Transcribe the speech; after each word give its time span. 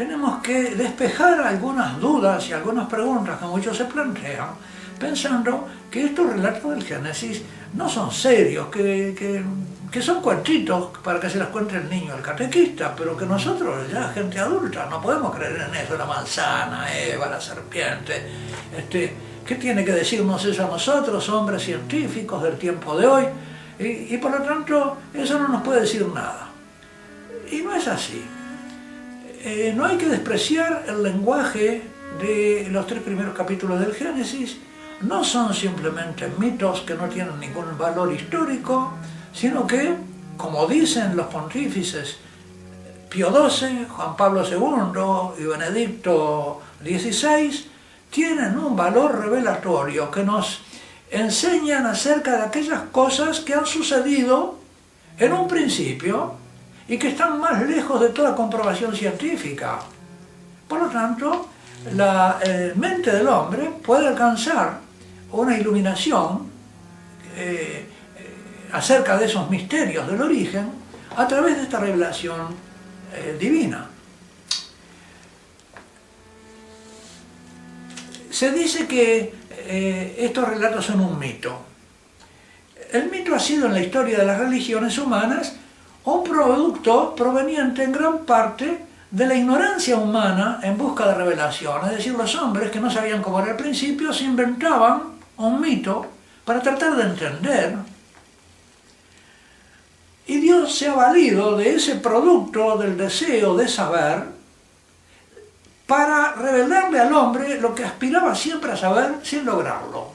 tenemos 0.00 0.40
que 0.42 0.74
despejar 0.76 1.42
algunas 1.42 2.00
dudas 2.00 2.48
y 2.48 2.54
algunas 2.54 2.88
preguntas 2.88 3.38
que 3.38 3.44
muchos 3.44 3.76
se 3.76 3.84
plantean, 3.84 4.48
pensando 4.98 5.68
que 5.90 6.04
estos 6.06 6.32
relatos 6.32 6.70
del 6.70 6.82
Génesis 6.82 7.42
no 7.74 7.86
son 7.86 8.10
serios, 8.10 8.68
que, 8.68 9.44
que, 9.92 10.00
son 10.00 10.22
cuentitos 10.22 10.96
para 11.04 11.20
que 11.20 11.28
se 11.28 11.36
las 11.36 11.48
cuente 11.48 11.76
el 11.76 11.90
niño, 11.90 12.14
el 12.16 12.22
catequista, 12.22 12.94
pero 12.96 13.14
que 13.14 13.26
nosotros, 13.26 13.92
ya 13.92 14.08
gente 14.08 14.38
adulta, 14.38 14.86
no 14.88 15.02
podemos 15.02 15.36
creer 15.36 15.68
en 15.68 15.74
eso, 15.74 15.98
la 15.98 16.06
manzana, 16.06 16.86
Eva, 16.96 17.28
la 17.28 17.38
serpiente. 17.38 18.22
Este, 18.74 19.12
¿Qué 19.44 19.56
tiene 19.56 19.84
que 19.84 19.92
decirnos 19.92 20.42
eso 20.46 20.64
a 20.64 20.68
nosotros, 20.68 21.28
hombres 21.28 21.62
científicos 21.62 22.42
del 22.42 22.56
tiempo 22.56 22.96
de 22.96 23.06
hoy? 23.06 23.24
Y, 23.78 24.14
y 24.14 24.16
por 24.16 24.30
lo 24.30 24.42
tanto, 24.46 24.96
eso 25.12 25.38
no 25.38 25.48
nos 25.48 25.60
puede 25.60 25.82
decir 25.82 26.06
nada. 26.06 26.48
Y 27.52 27.58
no 27.58 27.74
es 27.74 27.86
así. 27.86 28.39
Eh, 29.42 29.72
no 29.74 29.86
hay 29.86 29.96
que 29.96 30.06
despreciar 30.06 30.84
el 30.86 31.02
lenguaje 31.02 31.82
de 32.20 32.68
los 32.70 32.86
tres 32.86 33.02
primeros 33.02 33.34
capítulos 33.34 33.80
del 33.80 33.94
Génesis, 33.94 34.58
no 35.00 35.24
son 35.24 35.54
simplemente 35.54 36.30
mitos 36.38 36.82
que 36.82 36.94
no 36.94 37.08
tienen 37.08 37.40
ningún 37.40 37.78
valor 37.78 38.12
histórico, 38.12 38.92
sino 39.32 39.66
que, 39.66 39.94
como 40.36 40.66
dicen 40.66 41.16
los 41.16 41.28
pontífices 41.28 42.18
Pío 43.08 43.30
XII, 43.30 43.86
Juan 43.88 44.14
Pablo 44.14 44.44
II 44.46 45.42
y 45.42 45.46
Benedicto 45.46 46.60
XVI, 46.82 47.64
tienen 48.10 48.58
un 48.58 48.76
valor 48.76 49.20
revelatorio 49.20 50.10
que 50.10 50.22
nos 50.22 50.60
enseñan 51.10 51.86
acerca 51.86 52.36
de 52.36 52.42
aquellas 52.42 52.82
cosas 52.92 53.40
que 53.40 53.54
han 53.54 53.64
sucedido 53.64 54.58
en 55.18 55.32
un 55.32 55.48
principio 55.48 56.39
y 56.90 56.98
que 56.98 57.10
están 57.10 57.38
más 57.38 57.62
lejos 57.62 58.00
de 58.00 58.08
toda 58.08 58.34
comprobación 58.34 58.94
científica. 58.96 59.78
Por 60.66 60.80
lo 60.80 60.88
tanto, 60.88 61.48
la 61.94 62.40
eh, 62.42 62.72
mente 62.74 63.12
del 63.12 63.28
hombre 63.28 63.70
puede 63.80 64.08
alcanzar 64.08 64.80
una 65.30 65.56
iluminación 65.56 66.50
eh, 67.36 67.86
eh, 68.18 68.70
acerca 68.72 69.16
de 69.16 69.26
esos 69.26 69.48
misterios 69.48 70.04
del 70.08 70.20
origen 70.20 70.68
a 71.16 71.28
través 71.28 71.58
de 71.58 71.62
esta 71.62 71.78
revelación 71.78 72.70
divina. 73.38 73.88
Se 78.30 78.52
dice 78.52 78.86
que 78.86 79.34
estos 80.16 80.48
relatos 80.48 80.86
son 80.86 81.00
un 81.00 81.18
mito. 81.18 81.60
El 82.92 83.10
mito 83.10 83.34
ha 83.34 83.40
sido 83.40 83.66
en 83.66 83.74
la 83.74 83.80
historia 83.80 84.18
de 84.18 84.26
las 84.26 84.38
religiones 84.38 84.96
humanas 84.98 85.56
un 86.04 86.24
producto 86.24 87.14
proveniente 87.14 87.84
en 87.84 87.92
gran 87.92 88.18
parte 88.20 88.86
de 89.10 89.26
la 89.26 89.34
ignorancia 89.34 89.96
humana 89.96 90.60
en 90.62 90.78
busca 90.78 91.06
de 91.06 91.14
revelación. 91.14 91.84
Es 91.86 91.96
decir, 91.96 92.14
los 92.14 92.34
hombres 92.36 92.70
que 92.70 92.80
no 92.80 92.90
sabían 92.90 93.22
cómo 93.22 93.40
era 93.40 93.52
al 93.52 93.56
principio 93.56 94.12
se 94.12 94.24
inventaban 94.24 95.02
un 95.36 95.60
mito 95.60 96.06
para 96.44 96.62
tratar 96.62 96.96
de 96.96 97.02
entender. 97.02 97.76
Y 100.26 100.38
Dios 100.38 100.74
se 100.74 100.88
ha 100.88 100.94
valido 100.94 101.56
de 101.56 101.74
ese 101.74 101.96
producto 101.96 102.78
del 102.78 102.96
deseo 102.96 103.56
de 103.56 103.66
saber 103.66 104.24
para 105.86 106.34
revelarle 106.34 107.00
al 107.00 107.12
hombre 107.12 107.60
lo 107.60 107.74
que 107.74 107.84
aspiraba 107.84 108.32
siempre 108.32 108.70
a 108.70 108.76
saber 108.76 109.16
sin 109.24 109.44
lograrlo. 109.44 110.12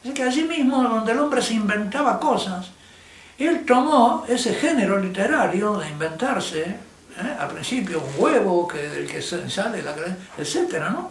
Así 0.00 0.14
que 0.14 0.22
allí 0.22 0.44
mismo 0.44 0.82
donde 0.82 1.12
el 1.12 1.18
hombre 1.18 1.42
se 1.42 1.52
inventaba 1.52 2.18
cosas, 2.18 2.70
él 3.46 3.64
tomó 3.64 4.24
ese 4.28 4.54
género 4.54 4.98
literario 4.98 5.78
de 5.78 5.88
inventarse, 5.88 6.62
¿eh? 6.62 7.36
al 7.38 7.48
principio 7.48 8.00
un 8.00 8.22
huevo 8.22 8.68
que, 8.68 8.88
del 8.88 9.06
que 9.06 9.22
sale 9.22 9.82
la 9.82 9.94
etcétera, 10.36 10.90
¿no? 10.90 11.10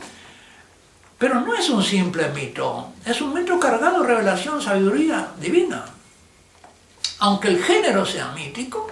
Pero 1.18 1.40
no 1.42 1.54
es 1.54 1.70
un 1.70 1.84
simple 1.84 2.30
mito, 2.30 2.94
es 3.06 3.22
un 3.22 3.34
mito 3.34 3.60
cargado 3.60 4.02
de 4.02 4.08
revelación, 4.08 4.60
sabiduría 4.60 5.28
divina. 5.40 5.86
Aunque 7.20 7.50
el 7.50 7.64
género 7.64 8.04
sea 8.06 8.32
mítico, 8.32 8.90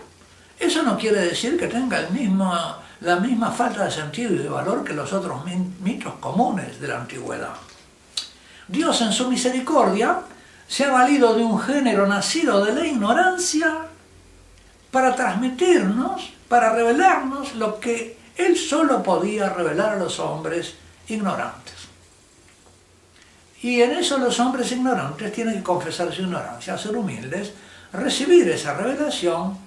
eso 0.59 0.83
no 0.83 0.95
quiere 0.95 1.21
decir 1.21 1.57
que 1.57 1.67
tenga 1.67 2.00
el 2.00 2.11
mismo, 2.11 2.53
la 3.01 3.16
misma 3.16 3.50
falta 3.51 3.85
de 3.85 3.91
sentido 3.91 4.35
y 4.35 4.39
de 4.39 4.50
valor 4.50 4.83
que 4.83 4.94
los 4.94 5.11
otros 5.11 5.41
mitos 5.79 6.13
comunes 6.19 6.79
de 6.79 6.88
la 6.88 6.97
antigüedad. 6.97 7.56
Dios 8.67 9.01
en 9.01 9.11
su 9.11 9.27
misericordia 9.27 10.19
se 10.69 10.85
ha 10.85 10.91
valido 10.91 11.34
de 11.34 11.44
un 11.44 11.59
género 11.59 12.06
nacido 12.06 12.63
de 12.63 12.74
la 12.74 12.85
ignorancia 12.85 13.88
para 14.91 15.16
transmitirnos, 15.16 16.31
para 16.47 16.72
revelarnos 16.72 17.56
lo 17.56 17.80
que 17.80 18.18
él 18.38 18.56
solo 18.56 19.02
podía 19.02 19.50
revelar 19.50 19.94
a 19.94 20.00
los 20.00 20.19
hombres 20.19 20.75
ignorantes. 21.07 21.74
Y 23.63 23.81
en 23.81 23.91
eso 23.97 24.19
los 24.19 24.40
hombres 24.40 24.72
ignorantes 24.72 25.34
tienen 25.34 25.56
que 25.56 25.63
confesar 25.63 26.13
su 26.13 26.22
ignorancia, 26.22 26.78
ser 26.78 26.96
humildes, 26.96 27.51
recibir 27.91 28.47
esa 28.50 28.75
revelación 28.75 29.57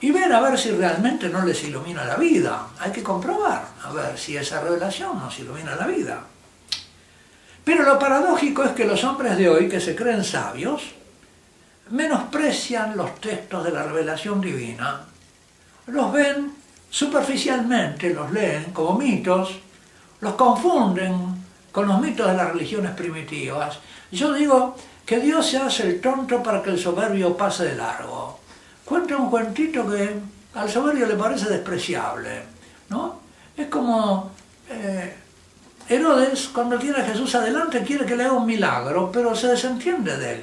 y 0.00 0.10
ver 0.10 0.30
a 0.32 0.42
ver 0.42 0.58
si 0.58 0.70
realmente 0.72 1.30
no 1.30 1.44
les 1.44 1.64
ilumina 1.64 2.04
la 2.04 2.16
vida. 2.16 2.66
Hay 2.78 2.92
que 2.92 3.02
comprobar, 3.02 3.64
a 3.82 3.92
ver 3.92 4.18
si 4.18 4.36
esa 4.36 4.60
revelación 4.60 5.18
nos 5.18 5.38
ilumina 5.38 5.74
la 5.74 5.86
vida. 5.86 6.22
Pero 7.68 7.82
lo 7.82 7.98
paradójico 7.98 8.64
es 8.64 8.70
que 8.70 8.86
los 8.86 9.04
hombres 9.04 9.36
de 9.36 9.46
hoy, 9.46 9.68
que 9.68 9.78
se 9.78 9.94
creen 9.94 10.24
sabios, 10.24 10.84
menosprecian 11.90 12.96
los 12.96 13.20
textos 13.20 13.62
de 13.62 13.70
la 13.70 13.82
revelación 13.82 14.40
divina, 14.40 15.02
los 15.88 16.10
ven 16.10 16.50
superficialmente, 16.88 18.14
los 18.14 18.32
leen 18.32 18.72
como 18.72 18.96
mitos, 18.96 19.58
los 20.22 20.32
confunden 20.32 21.44
con 21.70 21.86
los 21.86 22.00
mitos 22.00 22.28
de 22.28 22.38
las 22.38 22.50
religiones 22.50 22.92
primitivas. 22.92 23.78
Yo 24.10 24.32
digo 24.32 24.74
que 25.04 25.20
Dios 25.20 25.46
se 25.46 25.58
hace 25.58 25.82
el 25.88 26.00
tonto 26.00 26.42
para 26.42 26.62
que 26.62 26.70
el 26.70 26.78
soberbio 26.78 27.36
pase 27.36 27.66
de 27.66 27.76
largo. 27.76 28.40
Cuenta 28.82 29.14
un 29.14 29.28
cuentito 29.28 29.86
que 29.86 30.18
al 30.54 30.70
soberbio 30.70 31.04
le 31.04 31.16
parece 31.16 31.50
despreciable, 31.50 32.44
¿no? 32.88 33.20
Es 33.54 33.66
como... 33.66 34.30
Eh, 34.70 35.27
Herodes, 35.88 36.50
cuando 36.52 36.78
tiene 36.78 36.98
a 36.98 37.04
Jesús 37.04 37.34
adelante, 37.34 37.82
quiere 37.82 38.04
que 38.04 38.14
le 38.14 38.24
haga 38.24 38.34
un 38.34 38.46
milagro, 38.46 39.10
pero 39.10 39.34
se 39.34 39.48
desentiende 39.48 40.18
de 40.18 40.32
él. 40.32 40.40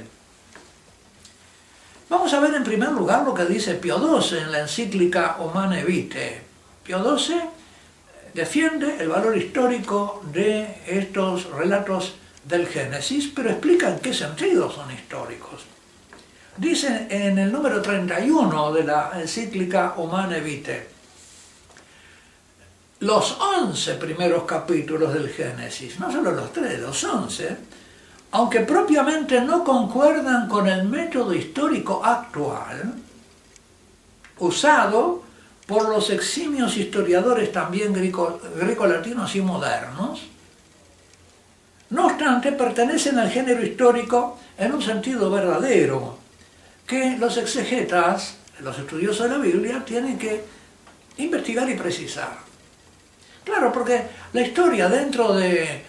Vamos 2.09 2.33
a 2.33 2.39
ver 2.39 2.53
en 2.55 2.63
primer 2.63 2.91
lugar 2.91 3.23
lo 3.23 3.33
que 3.33 3.45
dice 3.45 3.75
Pío 3.75 3.97
XII 3.97 4.39
en 4.39 4.51
la 4.51 4.59
encíclica 4.61 5.37
Humane 5.39 5.83
Vitae. 5.83 6.41
Pío 6.83 7.17
XII 7.17 7.41
defiende 8.33 8.97
el 8.99 9.09
valor 9.09 9.37
histórico 9.37 10.23
de 10.31 10.81
estos 10.87 11.49
relatos 11.51 12.15
del 12.43 12.67
Génesis, 12.67 13.31
pero 13.35 13.49
explica 13.49 13.89
en 13.89 13.99
qué 13.99 14.13
sentido 14.13 14.71
son 14.71 14.91
históricos. 14.91 15.65
Dice 16.57 17.07
en 17.09 17.37
el 17.37 17.51
número 17.51 17.81
31 17.81 18.71
de 18.71 18.83
la 18.83 19.11
encíclica 19.19 19.95
Humane 19.97 20.41
Vitae, 20.41 20.94
los 22.99 23.37
11 23.39 23.95
primeros 23.95 24.43
capítulos 24.43 25.13
del 25.13 25.29
Génesis, 25.29 25.99
no 25.99 26.11
solo 26.11 26.31
los 26.31 26.53
tres, 26.53 26.79
los 26.79 27.03
11, 27.03 27.57
aunque 28.31 28.61
propiamente 28.61 29.41
no 29.41 29.63
concuerdan 29.63 30.47
con 30.47 30.67
el 30.67 30.85
método 30.85 31.33
histórico 31.33 32.03
actual, 32.03 32.93
usado 34.39 35.23
por 35.65 35.89
los 35.89 36.09
eximios 36.09 36.77
historiadores 36.77 37.51
también 37.51 37.93
greco-latinos 37.93 39.35
y 39.35 39.41
modernos, 39.41 40.21
no 41.89 42.07
obstante 42.07 42.51
pertenecen 42.51 43.19
al 43.19 43.29
género 43.29 43.63
histórico 43.63 44.39
en 44.57 44.73
un 44.73 44.81
sentido 44.81 45.29
verdadero, 45.29 46.17
que 46.87 47.17
los 47.17 47.37
exegetas, 47.37 48.35
los 48.59 48.77
estudiosos 48.77 49.29
de 49.29 49.37
la 49.37 49.43
Biblia, 49.43 49.83
tienen 49.85 50.17
que 50.17 50.43
investigar 51.17 51.69
y 51.69 51.75
precisar. 51.75 52.44
Claro, 53.45 53.71
porque 53.71 54.01
la 54.33 54.41
historia 54.41 54.89
dentro 54.89 55.33
de, 55.33 55.85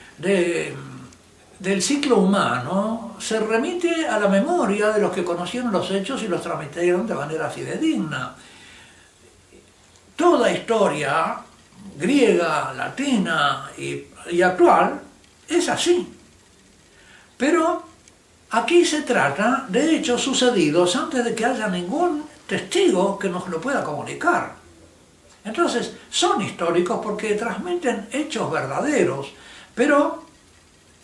del 1.59 1.83
ciclo 1.83 2.19
humano 2.19 3.17
se 3.19 3.41
remite 3.41 4.07
a 4.07 4.21
la 4.21 4.29
memoria 4.29 4.91
de 4.91 5.01
los 5.01 5.11
que 5.11 5.25
conocieron 5.25 5.73
los 5.73 5.91
hechos 5.91 6.23
y 6.23 6.29
los 6.29 6.43
transmitieron 6.43 7.07
de 7.07 7.15
manera 7.15 7.49
fidedigna. 7.49 8.37
Toda 10.15 10.53
historia 10.53 11.39
griega, 11.99 12.75
latina 12.75 13.71
y, 13.79 14.05
y 14.31 14.43
actual 14.43 15.01
es 15.49 15.69
así. 15.71 16.13
Pero 17.39 17.85
aquí 18.51 18.85
se 18.85 19.01
trata 19.01 19.65
de 19.69 19.97
hechos 19.97 20.21
sucedidos 20.21 20.95
antes 20.95 21.25
de 21.25 21.35
que 21.35 21.47
haya 21.47 21.69
ningún 21.69 22.27
testigo 22.47 23.19
que 23.19 23.31
nos 23.31 23.49
lo 23.49 23.63
pueda 23.63 23.83
comunicar. 23.83 24.56
Entonces, 25.47 25.93
son 26.11 26.43
históricos 26.43 26.99
porque 27.01 27.35
transmiten 27.35 28.09
hechos 28.11 28.51
verdaderos, 28.51 29.33
pero 29.77 30.25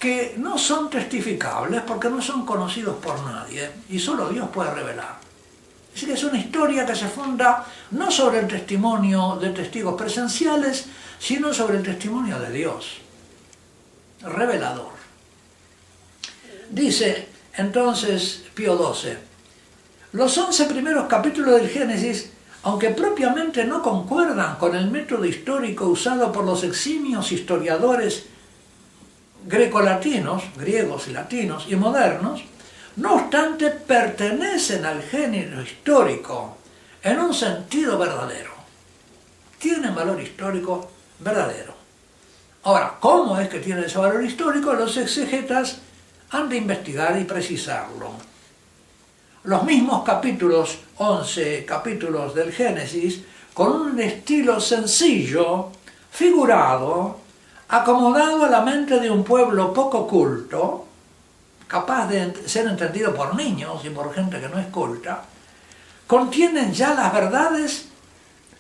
que 0.01 0.35
no 0.37 0.59
son 0.59 0.91
testificables 0.91 1.83
porque 1.83 2.11
no 2.11 2.21
son 2.21 2.45
conocidos 2.45 2.97
por 2.97 3.23
nadie 3.23 3.71
y 3.89 4.01
solo 4.01 4.29
Dios 4.29 4.49
puede 4.53 4.75
revelar. 4.75 5.17
Así 5.95 6.07
que 6.07 6.15
es 6.15 6.25
una 6.25 6.39
historia 6.39 6.85
que 6.85 6.97
se 6.97 7.07
funda 7.07 7.65
no 7.93 8.11
sobre 8.11 8.41
el 8.41 8.49
testimonio 8.49 9.39
de 9.41 9.51
testigos 9.51 9.95
presenciales, 9.95 10.87
sino 11.21 11.55
sobre 11.55 11.77
el 11.77 11.85
testimonio 11.85 12.41
de 12.41 12.51
Dios, 12.51 12.99
revelador. 14.23 14.91
Dice 16.69 17.29
entonces 17.55 18.43
Pío 18.55 18.77
XII, 18.77 19.17
los 20.15 20.37
once 20.37 20.65
primeros 20.65 21.07
capítulos 21.07 21.61
del 21.61 21.71
Génesis, 21.71 22.33
aunque 22.65 22.91
propiamente 22.91 23.65
no 23.65 23.83
concuerdan 23.83 24.57
con 24.57 24.77
el 24.77 24.91
método 24.91 25.25
histórico 25.25 25.87
usado 25.87 26.31
por 26.31 26.45
los 26.45 26.63
eximios 26.63 27.33
historiadores 27.33 28.27
grecolatinos, 29.45 30.45
griegos 30.57 31.09
y 31.09 31.13
latinos 31.13 31.67
y 31.69 31.75
modernos, 31.75 32.45
no 32.97 33.15
obstante 33.15 33.71
pertenecen 33.71 34.85
al 34.85 35.03
género 35.03 35.63
histórico 35.63 36.57
en 37.03 37.19
un 37.19 37.35
sentido 37.35 37.99
verdadero. 37.99 38.53
Tienen 39.59 39.95
valor 39.95 40.21
histórico 40.21 40.91
verdadero. 41.19 41.75
Ahora, 42.65 42.95
¿cómo 43.01 43.39
es 43.39 43.49
que 43.49 43.59
tiene 43.59 43.87
ese 43.87 43.99
valor 43.99 44.23
histórico? 44.23 44.73
Los 44.75 44.97
exegetas 44.97 45.79
han 46.31 46.49
de 46.49 46.59
investigar 46.59 47.19
y 47.19 47.25
precisarlo. 47.25 48.13
Los 49.45 49.65
mismos 49.65 50.05
capítulos, 50.05 50.79
11 50.99 51.65
capítulos 51.65 52.33
del 52.33 52.53
Génesis, 52.53 53.23
con 53.53 53.73
un 53.73 54.01
estilo 54.01 54.61
sencillo, 54.61 55.71
figurado, 56.13 57.19
acomodado 57.69 58.45
a 58.45 58.49
la 58.49 58.61
mente 58.61 59.01
de 59.01 59.11
un 59.11 59.25
pueblo 59.25 59.73
poco 59.73 60.07
culto, 60.07 60.87
capaz 61.67 62.07
de 62.07 62.49
ser 62.49 62.69
entendido 62.69 63.13
por 63.13 63.35
niños 63.35 63.85
y 63.85 63.91
por 63.91 64.15
gente 64.15 64.41
que 64.41 64.49
no 64.49 64.61
es 64.61 64.69
culta, 64.69 65.25
contienen 66.07 66.73
ya 66.73 66.95
las 66.95 67.13
verdades 67.13 67.89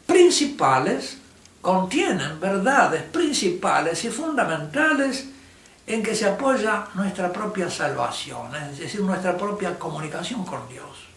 principales, 0.04 1.18
contienen 1.60 2.40
verdades 2.40 3.04
principales 3.04 4.04
y 4.04 4.10
fundamentales 4.10 5.28
en 5.86 6.02
que 6.02 6.14
se 6.14 6.26
apoya 6.26 6.86
nuestra 6.94 7.32
propia 7.32 7.68
salvación, 7.68 8.54
es 8.54 8.78
decir, 8.78 9.00
nuestra 9.00 9.36
propia 9.36 9.78
comunicación 9.78 10.44
con 10.44 10.68
Dios. 10.68 11.08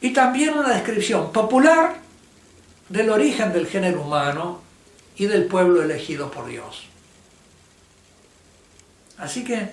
Y 0.00 0.12
también 0.12 0.54
una 0.58 0.70
descripción 0.70 1.32
popular 1.32 1.96
del 2.88 3.10
origen 3.10 3.52
del 3.52 3.66
género 3.66 4.02
humano 4.02 4.60
y 5.16 5.26
del 5.26 5.46
pueblo 5.46 5.82
elegido 5.82 6.30
por 6.30 6.46
Dios. 6.46 6.84
Así 9.18 9.44
que 9.44 9.70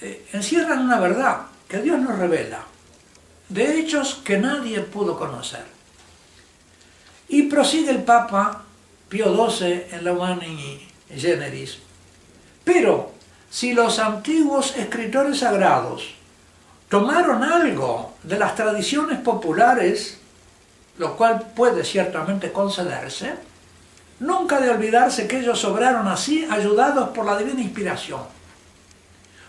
eh, 0.00 0.26
encierran 0.32 0.80
una 0.80 0.98
verdad 0.98 1.42
que 1.68 1.82
Dios 1.82 1.98
nos 2.00 2.18
revela, 2.18 2.64
de 3.48 3.78
hechos 3.78 4.20
que 4.24 4.38
nadie 4.38 4.80
pudo 4.80 5.18
conocer. 5.18 5.64
Y 7.28 7.42
prosigue 7.42 7.90
el 7.90 8.02
Papa 8.02 8.64
Pío 9.08 9.50
XII 9.50 9.86
en 9.92 10.04
la 10.04 10.12
Humani 10.12 10.88
Generis. 11.14 11.85
Pero 12.66 13.12
si 13.50 13.72
los 13.72 13.98
antiguos 13.98 14.76
escritores 14.76 15.38
sagrados 15.38 16.14
tomaron 16.90 17.42
algo 17.42 18.12
de 18.22 18.38
las 18.38 18.54
tradiciones 18.54 19.20
populares, 19.20 20.18
lo 20.98 21.16
cual 21.16 21.52
puede 21.54 21.82
ciertamente 21.84 22.52
concederse, 22.52 23.34
nunca 24.20 24.60
de 24.60 24.68
olvidarse 24.68 25.26
que 25.26 25.38
ellos 25.38 25.64
obraron 25.64 26.08
así 26.08 26.46
ayudados 26.50 27.10
por 27.10 27.24
la 27.24 27.38
divina 27.38 27.62
inspiración 27.62 28.36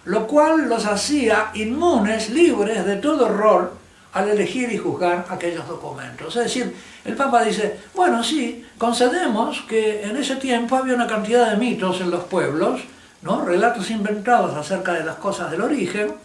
lo 0.07 0.25
cual 0.25 0.69
los 0.69 0.85
hacía 0.85 1.51
inmunes, 1.53 2.29
libres 2.29 2.85
de 2.85 2.95
todo 2.95 3.27
error 3.27 3.73
al 4.13 4.29
elegir 4.29 4.71
y 4.71 4.77
juzgar 4.77 5.25
aquellos 5.29 5.67
documentos. 5.67 6.33
Es 6.37 6.43
decir, 6.45 6.73
el 7.03 7.15
Papa 7.15 7.43
dice, 7.43 7.77
bueno, 7.93 8.23
sí, 8.23 8.65
concedemos 8.77 9.61
que 9.67 10.03
en 10.03 10.15
ese 10.15 10.37
tiempo 10.37 10.77
había 10.77 10.95
una 10.95 11.07
cantidad 11.07 11.51
de 11.51 11.57
mitos 11.57 11.99
en 11.99 12.09
los 12.09 12.23
pueblos, 12.23 12.81
¿no? 13.21 13.43
relatos 13.43 13.89
inventados 13.89 14.55
acerca 14.55 14.93
de 14.93 15.03
las 15.03 15.15
cosas 15.15 15.51
del 15.51 15.61
origen, 15.61 16.15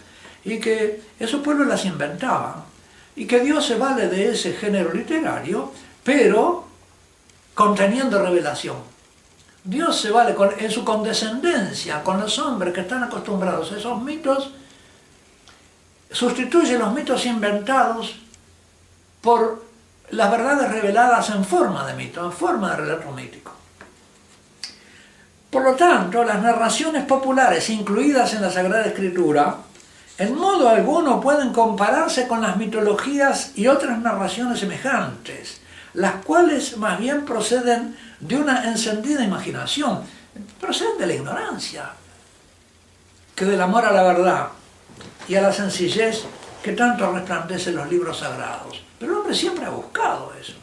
y 0.44 0.58
que 0.58 1.02
esos 1.18 1.40
pueblos 1.40 1.66
las 1.66 1.84
inventaban, 1.84 2.64
y 3.14 3.26
que 3.26 3.40
Dios 3.40 3.66
se 3.66 3.76
vale 3.76 4.08
de 4.08 4.30
ese 4.32 4.52
género 4.54 4.92
literario, 4.92 5.72
pero 6.02 6.66
conteniendo 7.54 8.22
revelación. 8.22 8.76
Dios 9.64 10.00
se 10.00 10.10
vale 10.10 10.34
en 10.58 10.70
su 10.70 10.84
condescendencia 10.84 12.02
con 12.02 12.20
los 12.20 12.38
hombres 12.38 12.74
que 12.74 12.80
están 12.80 13.04
acostumbrados 13.04 13.70
a 13.70 13.78
esos 13.78 14.02
mitos, 14.02 14.50
sustituye 16.10 16.78
los 16.78 16.92
mitos 16.92 17.24
inventados 17.26 18.16
por 19.20 19.64
las 20.10 20.30
verdades 20.30 20.70
reveladas 20.70 21.30
en 21.30 21.44
forma 21.44 21.86
de 21.86 21.94
mito, 21.94 22.24
en 22.24 22.32
forma 22.32 22.70
de 22.70 22.76
relato 22.76 23.12
mítico. 23.12 23.52
Por 25.52 25.64
lo 25.64 25.74
tanto, 25.74 26.24
las 26.24 26.40
narraciones 26.40 27.04
populares 27.04 27.68
incluidas 27.68 28.32
en 28.32 28.40
la 28.40 28.50
Sagrada 28.50 28.86
Escritura 28.86 29.58
en 30.16 30.34
modo 30.34 30.66
alguno 30.66 31.20
pueden 31.20 31.52
compararse 31.52 32.26
con 32.26 32.40
las 32.40 32.56
mitologías 32.56 33.52
y 33.54 33.66
otras 33.66 33.98
narraciones 33.98 34.60
semejantes, 34.60 35.60
las 35.92 36.24
cuales 36.24 36.78
más 36.78 36.98
bien 36.98 37.26
proceden 37.26 37.98
de 38.18 38.36
una 38.36 38.64
encendida 38.64 39.22
imaginación, 39.22 40.00
proceden 40.58 40.96
de 40.96 41.06
la 41.06 41.14
ignorancia, 41.16 41.90
que 43.34 43.44
del 43.44 43.60
amor 43.60 43.84
a 43.84 43.92
la 43.92 44.04
verdad 44.04 44.48
y 45.28 45.34
a 45.34 45.42
la 45.42 45.52
sencillez 45.52 46.22
que 46.62 46.72
tanto 46.72 47.12
resplandecen 47.12 47.76
los 47.76 47.90
libros 47.90 48.20
sagrados. 48.20 48.82
Pero 48.98 49.12
el 49.12 49.18
hombre 49.18 49.34
siempre 49.34 49.66
ha 49.66 49.70
buscado 49.70 50.32
eso. 50.40 50.61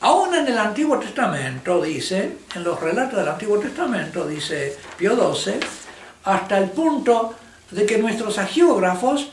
Aún 0.00 0.34
en 0.34 0.48
el 0.48 0.58
Antiguo 0.58 0.98
Testamento, 0.98 1.82
dice, 1.82 2.38
en 2.54 2.64
los 2.64 2.80
relatos 2.80 3.18
del 3.18 3.28
Antiguo 3.28 3.58
Testamento, 3.58 4.26
dice 4.26 4.78
Pío 4.96 5.14
XII, 5.34 5.60
hasta 6.24 6.56
el 6.56 6.70
punto 6.70 7.34
de 7.70 7.84
que 7.84 7.98
nuestros 7.98 8.38
agiógrafos, 8.38 9.28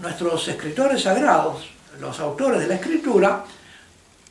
nuestros 0.00 0.46
escritores 0.48 1.02
sagrados, 1.02 1.70
los 2.00 2.20
autores 2.20 2.60
de 2.60 2.66
la 2.66 2.74
escritura, 2.74 3.44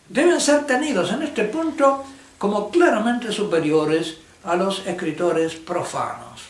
deben 0.07 0.39
ser 0.39 0.65
tenidos 0.65 1.11
en 1.11 1.23
este 1.23 1.45
punto 1.45 2.05
como 2.37 2.69
claramente 2.69 3.31
superiores 3.31 4.17
a 4.43 4.55
los 4.55 4.85
escritores 4.85 5.55
profanos. 5.55 6.41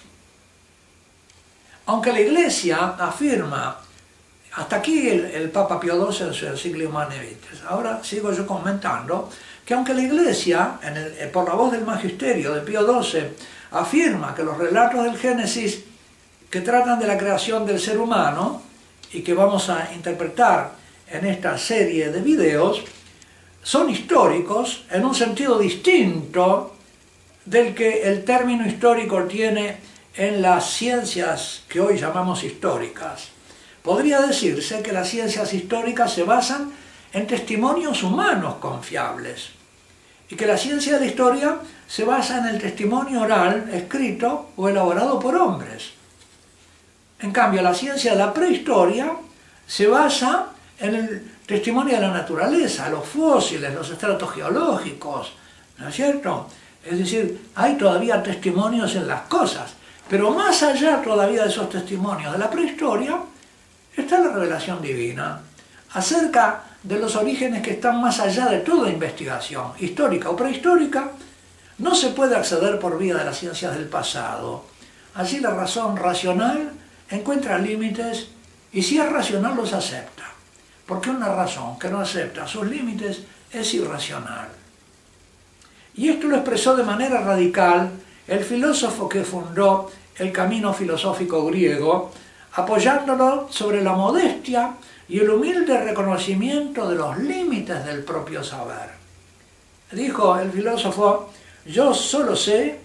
Aunque 1.86 2.12
la 2.12 2.19
Iglesia 2.19 2.96
afirma, 3.00 3.77
hasta 4.53 4.77
aquí 4.77 5.10
el, 5.10 5.50
Papa 5.51 5.79
Pío 5.79 6.12
XII 6.12 6.27
en 6.27 6.34
su 6.34 6.48
encíclica 6.48 6.89
Humane 6.89 7.38
ahora 7.68 8.01
sigo 8.03 8.32
yo 8.32 8.48
comentando, 8.48 9.29
que 9.65 9.74
aunque 9.74 9.94
la 9.94 10.01
Iglesia, 10.01 10.79
eh, 10.84 11.29
por 11.32 11.48
la 11.48 11.53
voz 11.53 11.72
del 11.72 11.86
Magisterio 11.86 12.53
de 12.53 12.62
Pío 12.62 12.82
XII, 13.01 13.27
afirma 13.72 14.34
que 14.34 14.44
los 14.44 14.58
relatos 14.58 15.03
del 15.03 15.18
Génesis 15.18 15.84
que 16.50 16.62
tratan 16.62 17.00
de 17.00 17.06
la 17.06 17.18
creación 17.18 17.65
del 17.65 17.79
ser 17.79 18.00
humano 18.00 18.63
y 19.13 19.22
que 19.22 19.34
vamos 19.34 19.70
a 19.70 19.91
interpretar 19.94 20.72
en 21.12 21.25
esta 21.25 21.58
serie 21.58 22.12
de 22.12 22.22
videos, 22.22 22.84
son 23.62 23.89
históricos 23.89 24.86
en 24.89 25.06
un 25.06 25.13
sentido 25.13 25.60
distinto 25.60 26.75
del 27.46 27.74
que 27.74 28.03
el 28.03 28.24
término 28.24 28.65
histórico 28.68 29.24
tiene 29.24 29.77
en 30.15 30.41
las 30.41 30.72
ciencias 30.72 31.63
que 31.68 31.79
hoy 31.79 31.98
llamamos 31.98 32.44
históricas. 32.44 33.29
Podría 33.89 34.22
decirse 34.22 34.84
que 34.84 34.91
las 34.91 35.10
ciencias 35.10 35.51
históricas 35.51 36.13
se 36.13 36.22
basan 36.22 36.72
en 37.12 37.25
testimonios 37.25 38.03
humanos 38.03 38.58
confiables 38.60 39.50
y 40.29 40.36
que 40.36 40.46
la 40.46 40.60
ciencia 40.60 40.93
de 40.93 41.00
la 41.00 41.05
historia 41.08 41.58
se 41.88 42.05
basa 42.05 42.38
en 42.38 42.53
el 42.53 42.62
testimonio 42.62 43.22
oral, 43.22 43.67
escrito 43.74 44.51
o 44.58 44.69
elaborado 44.69 45.19
por 45.19 45.36
hombres. 45.36 45.93
En 47.19 47.31
cambio, 47.31 47.63
la 47.63 47.74
ciencia 47.74 48.12
de 48.12 48.19
la 48.19 48.31
prehistoria 48.31 49.12
se 49.65 49.88
basa 49.88 50.50
en 50.77 50.93
el 50.93 51.31
testimonio 51.48 51.96
de 51.96 52.01
la 52.01 52.13
naturaleza, 52.13 52.89
los 52.89 53.08
fósiles, 53.08 53.74
los 53.74 53.89
estratos 53.89 54.31
geológicos, 54.36 55.34
¿no 55.79 55.88
es 55.89 55.96
cierto? 55.96 56.48
Es 56.86 57.00
decir, 57.00 57.50
hay 57.55 57.75
todavía 57.75 58.22
testimonios 58.22 58.93
en 58.93 59.08
las 59.08 59.22
cosas, 59.22 59.74
pero 60.08 60.29
más 60.29 60.62
allá 60.62 61.01
todavía 61.01 61.41
de 61.41 61.50
esos 61.50 61.72
testimonios 61.72 62.31
de 62.34 62.38
la 62.38 62.51
prehistoria, 62.51 63.19
está 64.00 64.20
la 64.20 64.34
revelación 64.34 64.82
divina 64.82 65.41
acerca 65.94 66.63
de 66.84 67.00
los 67.00 67.15
orígenes 67.15 67.62
que 67.62 67.72
están 67.72 68.00
más 68.01 68.20
allá 68.20 68.48
de 68.48 68.60
toda 68.60 68.89
investigación, 68.89 69.74
histórica 69.79 70.29
o 70.29 70.36
prehistórica, 70.36 71.12
no 71.79 71.96
se 71.96 72.10
puede 72.10 72.36
acceder 72.36 72.79
por 72.79 72.98
vía 72.98 73.15
de 73.15 73.25
las 73.25 73.38
ciencias 73.38 73.75
del 73.75 73.88
pasado. 73.88 74.65
Allí 75.15 75.39
la 75.39 75.51
razón 75.51 75.98
racional 75.98 76.72
encuentra 77.10 77.58
límites 77.58 78.27
y 78.72 78.84
si 78.84 79.00
es 79.00 79.10
racional 79.10 79.56
los 79.56 79.74
acepta 79.74 80.20
porque 80.89 81.12
una 81.12 81.29
razón 81.29 81.77
que 81.77 81.88
no 81.88 82.00
acepta 82.00 82.48
sus 82.48 82.65
límites 82.65 83.22
es 83.51 83.74
irracional. 83.75 84.48
Y 85.94 86.10
esto 86.10 86.27
lo 86.27 86.38
expresó 86.38 86.75
de 86.75 86.84
manera 86.84 87.22
radical 87.22 87.91
el 88.27 88.44
filósofo 88.44 89.08
que 89.08 89.24
fundó 89.24 89.91
el 90.18 90.32
camino 90.32 90.74
filosófico 90.74 91.46
griego, 91.46 92.12
apoyándolo 92.53 93.48
sobre 93.50 93.82
la 93.82 93.94
modestia 93.94 94.75
y 95.08 95.20
el 95.20 95.29
humilde 95.29 95.77
reconocimiento 95.84 96.89
de 96.89 96.96
los 96.96 97.18
límites 97.18 97.86
del 97.86 98.03
propio 98.03 98.44
saber. 98.44 98.91
Dijo 99.91 100.38
el 100.38 100.51
filósofo, 100.51 101.32
yo 101.65 101.94
solo 101.94 102.36
sé 102.36 102.79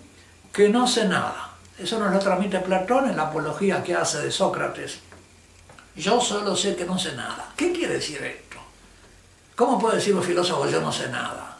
que 0.52 0.68
no 0.68 0.86
sé 0.86 1.06
nada. 1.06 1.50
Eso 1.78 1.98
nos 1.98 2.12
lo 2.12 2.18
transmite 2.18 2.60
Platón 2.60 3.10
en 3.10 3.16
la 3.16 3.24
apología 3.24 3.82
que 3.82 3.94
hace 3.94 4.22
de 4.22 4.30
Sócrates. 4.30 5.00
Yo 5.96 6.20
solo 6.20 6.56
sé 6.56 6.74
que 6.74 6.84
no 6.84 6.98
sé 6.98 7.14
nada. 7.14 7.52
¿Qué 7.56 7.72
quiere 7.72 7.94
decir 7.94 8.22
esto? 8.22 8.58
¿Cómo 9.54 9.78
puede 9.78 9.96
decir 9.96 10.14
un 10.14 10.22
filósofo 10.22 10.68
yo 10.68 10.80
no 10.80 10.92
sé 10.92 11.08
nada? 11.08 11.56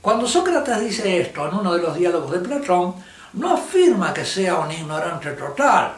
Cuando 0.00 0.26
Sócrates 0.26 0.80
dice 0.80 1.20
esto 1.20 1.48
en 1.48 1.54
uno 1.54 1.72
de 1.74 1.82
los 1.82 1.96
diálogos 1.96 2.32
de 2.32 2.40
Platón, 2.40 2.94
no 3.34 3.54
afirma 3.54 4.12
que 4.12 4.24
sea 4.24 4.58
un 4.58 4.72
ignorante 4.72 5.30
total. 5.32 5.94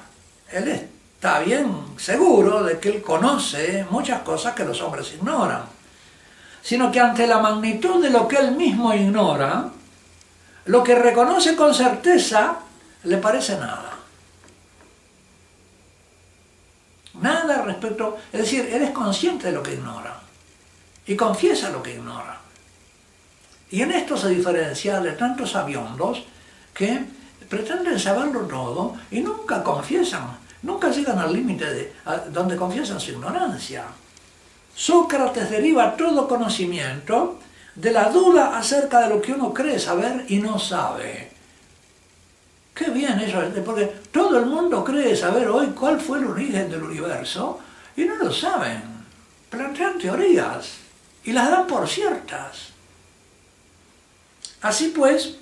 Él 0.51 0.69
está 0.69 1.41
bien 1.41 1.75
seguro 1.97 2.63
de 2.63 2.79
que 2.79 2.91
él 2.91 3.03
conoce 3.03 3.87
muchas 3.91 4.23
cosas 4.23 4.55
que 4.55 4.65
los 4.65 4.81
hombres 4.81 5.13
ignoran, 5.15 5.63
sino 6.63 6.91
que 6.91 7.01
ante 7.01 7.27
la 7.27 7.39
magnitud 7.39 8.03
de 8.03 8.11
lo 8.11 8.29
que 8.29 8.37
él 8.37 8.53
mismo 8.53 8.93
ignora, 8.95 9.71
lo 10.67 10.83
que 10.83 10.95
reconoce 10.95 11.57
con 11.57 11.75
certeza 11.75 12.59
le 13.05 13.19
parece 13.19 13.57
nada. 13.59 13.91
Nada 17.21 17.63
respecto, 17.63 18.19
es 18.33 18.41
decir, 18.41 18.69
él 18.73 18.83
es 18.83 18.91
consciente 18.91 19.47
de 19.47 19.53
lo 19.53 19.63
que 19.63 19.75
ignora 19.75 20.21
y 21.07 21.17
confiesa 21.17 21.71
lo 21.71 21.83
que 21.83 21.95
ignora. 21.95 22.41
Y 23.71 23.83
en 23.83 23.93
esto 23.93 24.17
se 24.17 24.29
diferencia 24.29 25.01
de 25.01 25.13
tantos 25.13 25.55
aviondos 25.57 26.25
que 26.73 27.05
pretenden 27.49 27.99
saberlo 27.99 28.41
todo 28.41 28.97
y 29.11 29.21
nunca 29.21 29.63
confiesan, 29.63 30.39
nunca 30.63 30.91
llegan 30.91 31.19
al 31.19 31.33
límite 31.33 31.65
de 31.65 31.93
donde 32.31 32.57
confiesan 32.57 33.01
su 33.01 33.13
ignorancia. 33.13 33.85
Sócrates 34.75 35.51
deriva 35.51 35.97
todo 35.97 36.27
conocimiento 36.27 37.39
de 37.75 37.93
la 37.93 38.11
duda 38.11 38.57
acerca 38.57 39.01
de 39.01 39.09
lo 39.09 39.21
que 39.21 39.33
uno 39.33 39.53
cree 39.53 39.79
saber 39.79 40.25
y 40.29 40.39
no 40.39 40.59
sabe. 40.59 41.33
Qué 42.75 42.91
bien 42.91 43.21
eso, 43.21 43.41
porque 43.65 43.87
todo 44.11 44.39
el 44.39 44.47
mundo 44.47 44.85
cree 44.85 45.17
saber 45.17 45.49
hoy 45.49 45.69
cuál 45.69 46.01
fue 46.01 46.19
el 46.19 46.27
origen 46.27 46.69
del 46.69 46.83
universo 46.83 47.61
y 47.97 48.05
no 48.05 48.17
lo 48.17 48.33
saben. 48.33 48.83
Plantean 49.49 49.99
teorías 49.99 50.73
y 51.23 51.33
las 51.33 51.51
dan 51.51 51.69
por 51.69 51.89
ciertas. 51.89 52.71
Así 54.63 54.89
pues, 54.89 55.37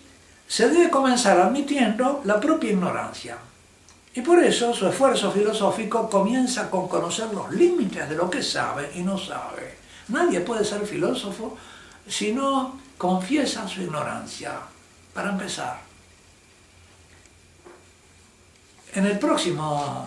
se 0.52 0.68
debe 0.68 0.90
comenzar 0.90 1.40
admitiendo 1.40 2.20
la 2.24 2.38
propia 2.38 2.72
ignorancia. 2.72 3.38
Y 4.14 4.20
por 4.20 4.38
eso 4.44 4.74
su 4.74 4.86
esfuerzo 4.86 5.32
filosófico 5.32 6.10
comienza 6.10 6.68
con 6.68 6.88
conocer 6.88 7.32
los 7.32 7.50
límites 7.52 8.06
de 8.06 8.14
lo 8.14 8.28
que 8.28 8.42
sabe 8.42 8.90
y 8.94 9.00
no 9.00 9.16
sabe. 9.16 9.78
Nadie 10.08 10.40
puede 10.40 10.62
ser 10.62 10.86
filósofo 10.86 11.56
si 12.06 12.34
no 12.34 12.78
confiesa 12.98 13.66
su 13.66 13.80
ignorancia, 13.80 14.52
para 15.14 15.30
empezar. 15.30 15.80
En 18.94 19.06
el 19.06 19.18
próximo 19.18 20.06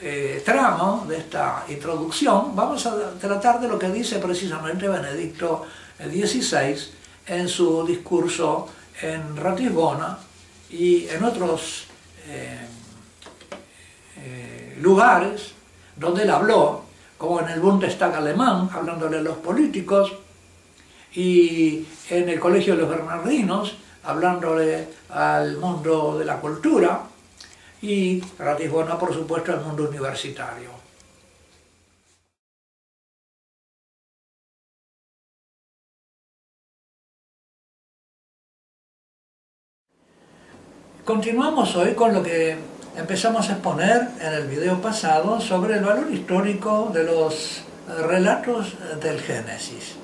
eh, 0.00 0.40
tramo 0.46 1.04
de 1.08 1.16
esta 1.16 1.64
introducción 1.68 2.54
vamos 2.54 2.86
a 2.86 3.10
tratar 3.18 3.60
de 3.60 3.66
lo 3.66 3.76
que 3.76 3.88
dice 3.88 4.20
precisamente 4.20 4.86
Benedicto 4.86 5.66
XVI 5.98 6.76
en 7.26 7.48
su 7.48 7.84
discurso 7.84 8.68
en 9.02 9.36
Ratisbona 9.36 10.18
y 10.70 11.08
en 11.08 11.24
otros 11.24 11.86
eh, 12.28 12.66
eh, 14.18 14.78
lugares 14.80 15.52
donde 15.96 16.22
él 16.22 16.30
habló, 16.30 16.84
como 17.18 17.40
en 17.40 17.48
el 17.48 17.60
Bundestag 17.60 18.14
alemán, 18.14 18.70
hablándole 18.72 19.18
a 19.18 19.22
los 19.22 19.36
políticos, 19.38 20.12
y 21.12 21.84
en 22.08 22.28
el 22.28 22.38
Colegio 22.38 22.74
de 22.74 22.82
los 22.82 22.90
Bernardinos, 22.90 23.76
hablándole 24.04 24.88
al 25.10 25.58
mundo 25.58 26.18
de 26.18 26.24
la 26.24 26.36
cultura, 26.40 27.02
y 27.82 28.22
Ratisbona, 28.38 28.98
por 28.98 29.12
supuesto, 29.12 29.52
al 29.52 29.62
mundo 29.62 29.88
universitario. 29.88 30.79
Continuamos 41.04 41.74
hoy 41.76 41.94
con 41.94 42.12
lo 42.12 42.22
que 42.22 42.56
empezamos 42.94 43.48
a 43.48 43.52
exponer 43.52 44.08
en 44.20 44.34
el 44.34 44.46
video 44.48 44.82
pasado 44.82 45.40
sobre 45.40 45.78
el 45.78 45.84
valor 45.84 46.12
histórico 46.12 46.90
de 46.92 47.04
los 47.04 47.62
relatos 48.06 48.74
del 49.02 49.18
Génesis. 49.18 49.96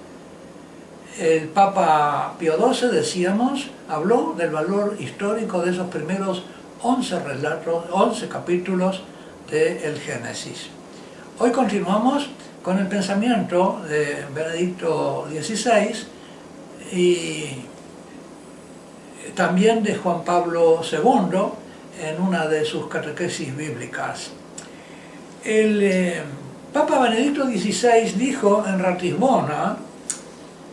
El 1.18 1.48
Papa 1.48 2.34
Pío 2.38 2.56
XII, 2.56 2.88
decíamos, 2.88 3.68
habló 3.90 4.34
del 4.38 4.50
valor 4.50 4.96
histórico 4.98 5.60
de 5.60 5.72
esos 5.72 5.88
primeros 5.88 6.44
11 6.82 7.20
relatos, 7.20 7.84
11 7.90 8.28
capítulos 8.28 9.02
del 9.50 9.98
Génesis. 10.00 10.68
Hoy 11.38 11.50
continuamos 11.52 12.30
con 12.62 12.78
el 12.78 12.86
pensamiento 12.86 13.82
de 13.86 14.24
Benedicto 14.34 15.28
XVI 15.30 16.06
y 16.90 17.75
también 19.34 19.82
de 19.82 19.96
Juan 19.96 20.24
Pablo 20.24 20.80
II 20.82 21.38
en 22.00 22.20
una 22.20 22.46
de 22.46 22.64
sus 22.64 22.86
catequesis 22.88 23.56
bíblicas. 23.56 24.30
El 25.44 25.82
eh, 25.82 26.22
Papa 26.72 27.00
Benedicto 27.00 27.46
XVI 27.46 28.12
dijo 28.16 28.64
en 28.66 28.78
Ratisbona, 28.78 29.76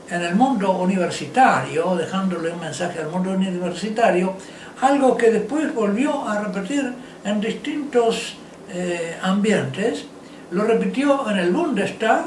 en 0.10 0.22
el 0.22 0.36
mundo 0.36 0.72
universitario, 0.74 1.96
dejándole 1.96 2.52
un 2.52 2.60
mensaje 2.60 3.00
al 3.00 3.10
mundo 3.10 3.32
universitario, 3.32 4.34
algo 4.82 5.16
que 5.16 5.32
después 5.32 5.74
volvió 5.74 6.28
a 6.28 6.42
repetir 6.42 6.94
en 7.24 7.40
distintos 7.40 8.36
eh, 8.70 9.18
ambientes, 9.22 10.06
lo 10.52 10.66
repitió 10.66 11.30
en 11.30 11.38
el 11.38 11.52
Bundestag 11.52 12.26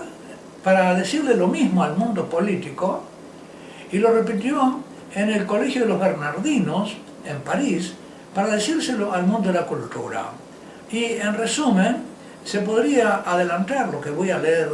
para 0.64 0.95
decirle 0.95 1.37
lo 1.37 1.49
mismo 1.49 1.83
al 1.83 1.97
mundo 1.97 2.25
político 2.26 3.02
y 3.92 3.99
lo 3.99 4.11
repitió 4.12 4.80
en 5.15 5.31
el 5.31 5.47
Colegio 5.47 5.83
de 5.83 5.89
los 5.89 6.01
Bernardinos, 6.01 6.97
en 7.25 7.41
París, 7.41 7.95
para 8.35 8.49
decírselo 8.49 9.13
al 9.13 9.27
mundo 9.27 9.49
de 9.49 9.59
la 9.59 9.67
cultura. 9.67 10.25
Y 10.91 11.05
en 11.05 11.35
resumen, 11.35 11.97
se 12.45 12.61
podría 12.61 13.23
adelantar 13.27 13.89
lo 13.89 14.01
que 14.01 14.11
voy 14.11 14.31
a 14.31 14.39
leer 14.39 14.69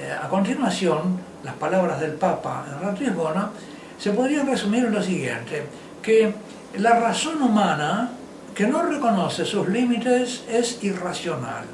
eh, 0.00 0.12
a 0.12 0.28
continuación, 0.28 1.18
las 1.44 1.54
palabras 1.54 2.00
del 2.00 2.12
Papa 2.12 2.64
en 2.68 2.86
Ratisbona, 2.86 3.50
se 3.98 4.12
podría 4.12 4.42
resumir 4.44 4.86
en 4.86 4.94
lo 4.94 5.02
siguiente, 5.02 5.64
que 6.02 6.32
la 6.78 6.98
razón 6.98 7.42
humana 7.42 8.10
que 8.54 8.66
no 8.66 8.82
reconoce 8.82 9.44
sus 9.44 9.68
límites 9.68 10.44
es 10.48 10.82
irracional 10.82 11.64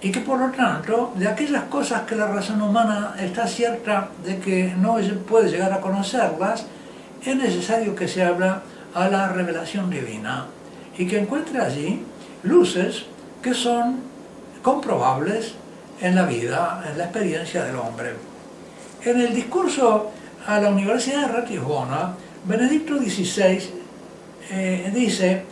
y 0.00 0.12
que 0.12 0.20
por 0.20 0.38
lo 0.38 0.50
tanto 0.50 1.12
de 1.16 1.26
aquellas 1.26 1.64
cosas 1.64 2.02
que 2.02 2.14
la 2.14 2.26
razón 2.26 2.60
humana 2.60 3.14
está 3.18 3.46
cierta 3.46 4.08
de 4.24 4.38
que 4.38 4.74
no 4.76 4.98
puede 5.26 5.50
llegar 5.50 5.72
a 5.72 5.80
conocerlas, 5.80 6.66
es 7.24 7.36
necesario 7.36 7.94
que 7.94 8.08
se 8.08 8.22
abra 8.22 8.62
a 8.94 9.08
la 9.08 9.28
revelación 9.28 9.90
divina 9.90 10.46
y 10.96 11.06
que 11.06 11.18
encuentre 11.18 11.60
allí 11.60 12.02
luces 12.42 13.06
que 13.42 13.54
son 13.54 14.00
comprobables 14.62 15.54
en 16.00 16.14
la 16.14 16.24
vida, 16.26 16.84
en 16.90 16.98
la 16.98 17.04
experiencia 17.04 17.64
del 17.64 17.76
hombre. 17.76 18.14
En 19.02 19.20
el 19.20 19.34
discurso 19.34 20.10
a 20.46 20.60
la 20.60 20.70
Universidad 20.70 21.26
de 21.26 21.32
Ratisbona, 21.32 22.14
Benedicto 22.44 22.98
XVI 22.98 23.58
eh, 24.50 24.90
dice, 24.94 25.44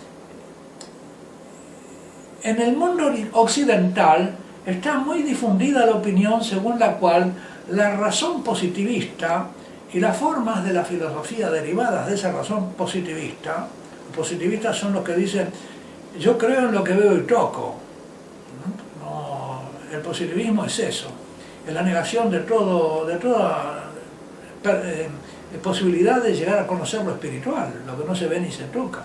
en 2.43 2.61
el 2.61 2.77
mundo 2.77 3.11
occidental 3.33 4.35
está 4.67 4.99
muy 4.99 5.23
difundida 5.23 5.87
la 5.87 5.93
opinión 5.93 6.45
según 6.45 6.79
la 6.79 6.97
cual 6.97 7.33
la 7.71 7.97
razón 7.97 8.43
positivista 8.43 9.47
y 9.93 10.01
las 10.01 10.17
formas 10.17 10.65
de 10.65 10.73
la 10.73 10.85
filosofía 10.85 11.51
derivadas 11.51 12.07
de 12.07 12.15
esa 12.15 12.33
razón 12.33 12.73
positivista, 12.73 13.67
positivistas 14.15 14.77
son 14.77 14.95
los 14.95 15.05
que 15.05 15.15
dicen, 15.15 15.49
yo 16.19 16.39
creo 16.39 16.61
en 16.61 16.73
lo 16.73 16.83
que 16.83 16.95
veo 16.95 17.17
y 17.17 17.23
toco. 17.23 17.77
el 19.93 20.01
positivismo 20.01 20.65
es 20.65 20.79
eso, 20.79 21.09
es 21.67 21.75
la 21.75 21.83
negación 21.83 22.31
de, 22.31 22.41
todo, 22.41 23.05
de 23.05 23.17
toda 23.17 23.85
eh, 24.65 25.09
posibilidad 25.63 26.23
de 26.23 26.35
llegar 26.35 26.59
a 26.61 26.67
conocer 26.67 27.05
lo 27.05 27.13
espiritual, 27.13 27.83
lo 27.87 27.99
que 27.99 28.09
no 28.09 28.15
se 28.15 28.27
ve 28.27 28.41
ni 28.41 28.51
se 28.51 28.65
toca. 28.65 29.03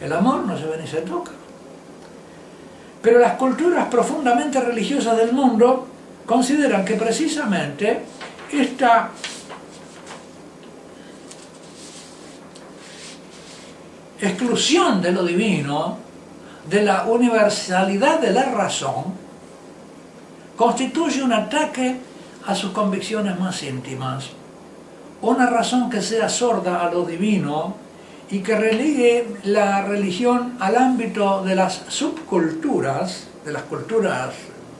El 0.00 0.12
amor 0.12 0.46
no 0.46 0.56
se 0.56 0.64
ve 0.66 0.78
ni 0.80 0.86
se 0.86 1.02
toca. 1.02 1.32
Pero 3.02 3.18
las 3.18 3.34
culturas 3.34 3.86
profundamente 3.88 4.58
religiosas 4.60 5.18
del 5.18 5.32
mundo 5.32 5.86
consideran 6.24 6.84
que 6.84 6.94
precisamente 6.94 8.00
esta 8.50 9.10
exclusión 14.20 15.02
de 15.02 15.12
lo 15.12 15.24
divino, 15.24 15.98
de 16.68 16.82
la 16.82 17.04
universalidad 17.04 18.20
de 18.20 18.32
la 18.32 18.46
razón, 18.46 19.14
constituye 20.56 21.22
un 21.22 21.32
ataque 21.32 21.96
a 22.46 22.54
sus 22.54 22.70
convicciones 22.70 23.38
más 23.38 23.62
íntimas, 23.62 24.30
una 25.20 25.48
razón 25.48 25.90
que 25.90 26.00
sea 26.00 26.28
sorda 26.28 26.86
a 26.86 26.90
lo 26.90 27.04
divino 27.04 27.76
y 28.30 28.40
que 28.40 28.56
relegue 28.56 29.38
la 29.44 29.82
religión 29.82 30.56
al 30.60 30.76
ámbito 30.76 31.42
de 31.42 31.54
las 31.54 31.82
subculturas, 31.88 33.28
de 33.44 33.52
las 33.52 33.62
culturas 33.62 34.34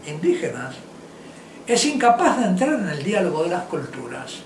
indígenas, 0.07 0.75
es 1.67 1.85
incapaz 1.85 2.39
de 2.39 2.47
entrar 2.47 2.75
en 2.75 2.89
el 2.89 3.03
diálogo 3.03 3.43
de 3.45 3.51
las 3.51 3.65
culturas. 3.65 4.37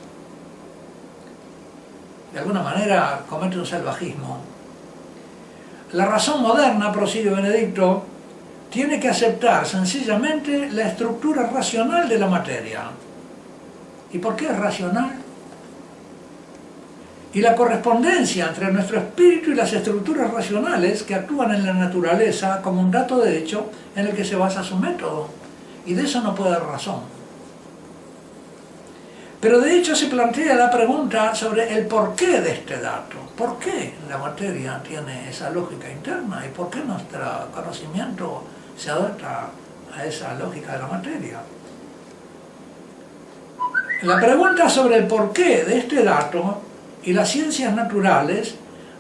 De 2.33 2.39
alguna 2.39 2.63
manera 2.63 3.25
comete 3.29 3.59
un 3.59 3.67
salvajismo. 3.67 4.39
La 5.93 6.07
razón 6.07 6.43
moderna, 6.43 6.93
prosigue 6.93 7.31
Benedicto, 7.31 8.05
tiene 8.71 9.01
que 9.01 9.09
aceptar 9.09 9.67
sencillamente 9.67 10.71
la 10.71 10.87
estructura 10.87 11.51
racional 11.53 12.09
de 12.09 12.19
la 12.19 12.29
materia. 12.29 12.83
¿Y 14.13 14.19
por 14.19 14.37
qué 14.37 14.47
es 14.47 14.57
racional? 14.57 15.15
Y 17.33 17.41
la 17.41 17.57
correspondencia 17.57 18.47
entre 18.47 18.73
nuestro 18.73 18.99
espíritu 18.99 19.51
y 19.51 19.55
las 19.55 19.73
estructuras 19.73 20.33
racionales 20.33 21.03
que 21.03 21.15
actúan 21.17 21.55
en 21.55 21.67
la 21.67 21.73
naturaleza 21.73 22.63
como 22.63 22.81
un 22.81 22.91
dato 22.93 23.19
de 23.19 23.39
hecho 23.39 23.71
en 23.97 24.07
el 24.07 24.15
que 24.15 24.25
se 24.25 24.37
basa 24.37 24.63
su 24.63 24.77
método. 24.77 25.29
Y 25.87 25.95
de 25.95 26.05
eso 26.05 26.21
no 26.21 26.35
puede 26.35 26.53
dar 26.53 26.67
razón. 26.67 27.20
Pero 29.41 29.59
de 29.59 29.79
hecho 29.79 29.97
se 29.97 30.07
plantea 30.07 30.55
la 30.55 30.71
pregunta 30.71 31.35
sobre 31.35 31.73
el 31.75 31.87
porqué 31.87 32.43
de 32.43 32.53
este 32.53 32.79
dato. 32.79 33.17
¿Por 33.37 33.59
qué 33.59 33.95
la 34.09 34.19
materia 34.19 34.83
tiene 34.87 35.31
esa 35.31 35.49
lógica 35.49 35.91
interna? 35.91 36.45
¿Y 36.47 36.51
por 36.51 36.69
qué 36.69 36.81
nuestro 36.81 37.49
conocimiento 37.55 38.45
se 38.77 38.91
adapta 38.91 39.49
a 39.97 40.05
esa 40.05 40.35
lógica 40.35 40.73
de 40.73 40.79
la 40.79 40.87
materia? 40.87 41.41
La 44.03 44.21
pregunta 44.21 44.69
sobre 44.69 44.97
el 44.97 45.07
porqué 45.07 45.65
de 45.65 45.79
este 45.79 46.05
dato 46.05 46.61
y 47.03 47.15
las 47.15 47.31
ciencias 47.31 47.75
naturales 47.75 48.57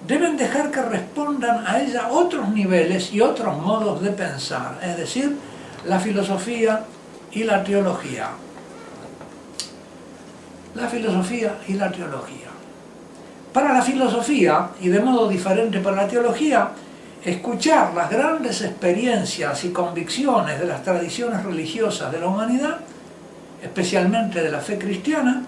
deben 0.06 0.38
dejar 0.38 0.70
que 0.70 0.80
respondan 0.80 1.66
a 1.66 1.80
ella 1.80 2.08
otros 2.10 2.48
niveles 2.48 3.12
y 3.12 3.20
otros 3.20 3.58
modos 3.58 4.02
de 4.02 4.10
pensar, 4.10 4.78
es 4.82 4.96
decir, 4.96 5.36
la 5.84 5.98
filosofía 5.98 6.84
y 7.30 7.44
la 7.44 7.62
teología. 7.62 8.30
La 10.74 10.86
filosofía 10.86 11.56
y 11.66 11.74
la 11.74 11.90
teología. 11.90 12.48
Para 13.52 13.74
la 13.74 13.82
filosofía, 13.82 14.68
y 14.80 14.88
de 14.88 15.00
modo 15.00 15.28
diferente 15.28 15.80
para 15.80 15.96
la 15.96 16.08
teología, 16.08 16.68
escuchar 17.24 17.92
las 17.94 18.08
grandes 18.08 18.62
experiencias 18.62 19.64
y 19.64 19.70
convicciones 19.70 20.60
de 20.60 20.66
las 20.66 20.82
tradiciones 20.84 21.42
religiosas 21.42 22.12
de 22.12 22.20
la 22.20 22.28
humanidad, 22.28 22.78
especialmente 23.60 24.42
de 24.42 24.50
la 24.50 24.60
fe 24.60 24.78
cristiana, 24.78 25.42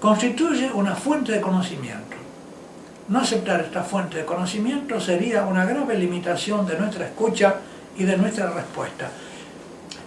constituye 0.00 0.70
una 0.72 0.94
fuente 0.94 1.32
de 1.32 1.40
conocimiento. 1.40 2.16
No 3.08 3.20
aceptar 3.20 3.60
esta 3.60 3.82
fuente 3.82 4.18
de 4.18 4.24
conocimiento 4.24 5.00
sería 5.00 5.44
una 5.44 5.66
grave 5.66 5.98
limitación 5.98 6.66
de 6.66 6.78
nuestra 6.78 7.06
escucha 7.06 7.56
y 7.96 8.04
de 8.04 8.16
nuestra 8.16 8.50
respuesta. 8.50 9.10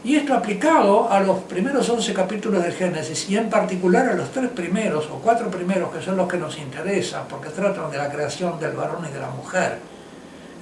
Y 0.03 0.15
esto 0.15 0.33
aplicado 0.33 1.11
a 1.11 1.19
los 1.19 1.41
primeros 1.43 1.87
11 1.87 2.13
capítulos 2.13 2.63
del 2.63 2.73
Génesis 2.73 3.29
y 3.29 3.37
en 3.37 3.49
particular 3.49 4.09
a 4.09 4.13
los 4.13 4.31
tres 4.31 4.49
primeros 4.49 5.05
o 5.11 5.19
cuatro 5.19 5.51
primeros 5.51 5.93
que 5.93 6.01
son 6.01 6.17
los 6.17 6.27
que 6.27 6.37
nos 6.37 6.57
interesan 6.57 7.25
porque 7.29 7.49
tratan 7.49 7.91
de 7.91 7.99
la 7.99 8.11
creación 8.11 8.59
del 8.59 8.71
varón 8.71 9.05
y 9.07 9.13
de 9.13 9.19
la 9.19 9.29
mujer, 9.29 9.77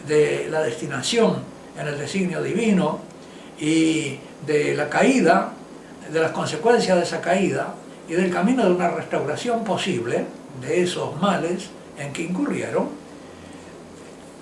de 0.05 0.47
la 0.49 0.61
destinación 0.61 1.37
en 1.79 1.87
el 1.87 1.97
designio 1.97 2.43
divino 2.43 2.99
y 3.57 4.19
de 4.45 4.75
la 4.75 4.89
caída, 4.89 5.53
de 6.11 6.19
las 6.19 6.31
consecuencias 6.31 6.97
de 6.97 7.03
esa 7.03 7.21
caída, 7.21 7.75
y 8.09 8.13
del 8.13 8.31
camino 8.31 8.65
de 8.65 8.71
una 8.71 8.89
restauración 8.89 9.63
posible 9.63 10.25
de 10.59 10.81
esos 10.81 11.15
males 11.21 11.69
en 11.97 12.11
que 12.11 12.23
incurrieron, 12.23 12.89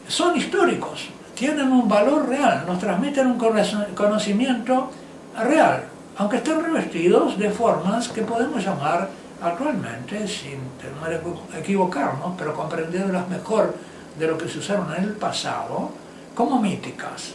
son 0.07 0.37
históricos, 0.37 1.09
tienen 1.37 1.71
un 1.71 1.87
valor 1.87 2.27
real, 2.27 2.63
nos 2.65 2.79
transmiten 2.79 3.27
un 3.27 3.37
conocimiento 3.37 4.89
real, 5.37 5.83
aunque 6.17 6.37
estén 6.37 6.63
revestidos 6.63 7.37
de 7.37 7.51
formas 7.51 8.09
que 8.09 8.23
podemos 8.23 8.63
llamar 8.65 9.07
actualmente, 9.41 10.27
sin 10.27 10.57
tener 10.81 11.21
equivocarnos, 11.55 12.33
pero 12.37 12.55
comprendiéndolas 12.55 13.29
mejor 13.29 13.75
de 14.17 14.27
lo 14.27 14.35
que 14.35 14.49
se 14.49 14.57
usaron 14.57 14.91
en 14.95 15.03
el 15.03 15.11
pasado, 15.11 15.91
como 16.33 16.59
míticas. 16.59 17.33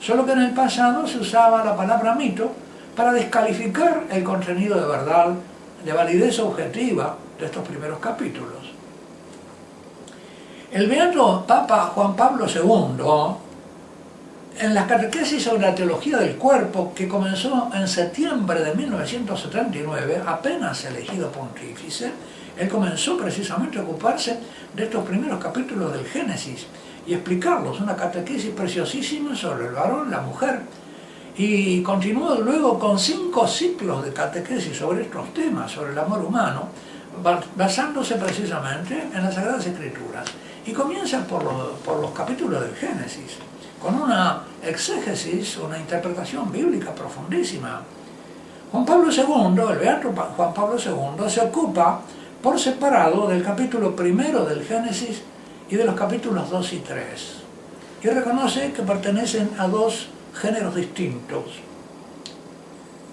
Solo 0.00 0.24
que 0.24 0.32
en 0.32 0.42
el 0.42 0.54
pasado 0.54 1.06
se 1.06 1.18
usaba 1.18 1.62
la 1.62 1.76
palabra 1.76 2.14
mito 2.14 2.50
para 2.96 3.12
descalificar 3.12 4.04
el 4.10 4.24
contenido 4.24 4.80
de 4.80 4.86
verdad, 4.86 5.34
de 5.84 5.92
validez 5.92 6.38
objetiva 6.38 7.16
de 7.38 7.44
estos 7.44 7.66
primeros 7.66 7.98
capítulos. 7.98 8.57
El 10.70 10.86
beato 10.86 11.46
Papa 11.46 11.92
Juan 11.94 12.14
Pablo 12.14 12.44
II, 12.46 13.34
en 14.62 14.74
la 14.74 14.86
catequesis 14.86 15.42
sobre 15.42 15.62
la 15.62 15.74
teología 15.74 16.18
del 16.18 16.36
cuerpo, 16.36 16.92
que 16.94 17.08
comenzó 17.08 17.70
en 17.72 17.88
septiembre 17.88 18.60
de 18.62 18.74
1979, 18.74 20.22
apenas 20.26 20.84
elegido 20.84 21.32
pontífice, 21.32 22.12
él 22.58 22.68
comenzó 22.68 23.16
precisamente 23.16 23.78
a 23.78 23.82
ocuparse 23.82 24.38
de 24.74 24.84
estos 24.84 25.06
primeros 25.06 25.42
capítulos 25.42 25.90
del 25.90 26.04
Génesis 26.04 26.66
y 27.06 27.14
explicarlos, 27.14 27.80
una 27.80 27.96
catequesis 27.96 28.50
preciosísima 28.50 29.34
sobre 29.34 29.68
el 29.68 29.72
varón, 29.72 30.10
la 30.10 30.20
mujer, 30.20 30.60
y 31.38 31.82
continuó 31.82 32.34
luego 32.34 32.78
con 32.78 32.98
cinco 32.98 33.48
ciclos 33.48 34.04
de 34.04 34.12
catequesis 34.12 34.76
sobre 34.76 35.04
estos 35.04 35.32
temas, 35.32 35.72
sobre 35.72 35.92
el 35.92 35.98
amor 35.98 36.22
humano, 36.22 36.68
basándose 37.56 38.16
precisamente 38.16 39.08
en 39.14 39.22
las 39.22 39.34
Sagradas 39.34 39.66
Escrituras. 39.66 40.26
Y 40.68 40.72
comienza 40.74 41.26
por 41.26 41.42
los, 41.44 41.78
por 41.82 41.98
los 41.98 42.10
capítulos 42.10 42.60
del 42.60 42.76
Génesis, 42.76 43.38
con 43.80 43.94
una 44.02 44.42
exégesis, 44.62 45.56
una 45.56 45.78
interpretación 45.78 46.52
bíblica 46.52 46.94
profundísima. 46.94 47.80
Juan 48.70 48.84
Pablo 48.84 49.10
II, 49.10 49.62
el 49.72 49.78
beato 49.78 50.12
Juan 50.12 50.52
Pablo 50.52 50.76
II, 50.76 51.30
se 51.30 51.40
ocupa 51.40 52.02
por 52.42 52.60
separado 52.60 53.26
del 53.28 53.42
capítulo 53.42 53.96
primero 53.96 54.44
del 54.44 54.62
Génesis 54.62 55.22
y 55.70 55.76
de 55.76 55.84
los 55.86 55.94
capítulos 55.94 56.50
2 56.50 56.72
y 56.74 56.78
3. 56.80 57.34
Y 58.02 58.08
reconoce 58.08 58.70
que 58.72 58.82
pertenecen 58.82 59.48
a 59.58 59.68
dos 59.68 60.10
géneros 60.34 60.74
distintos. 60.74 61.44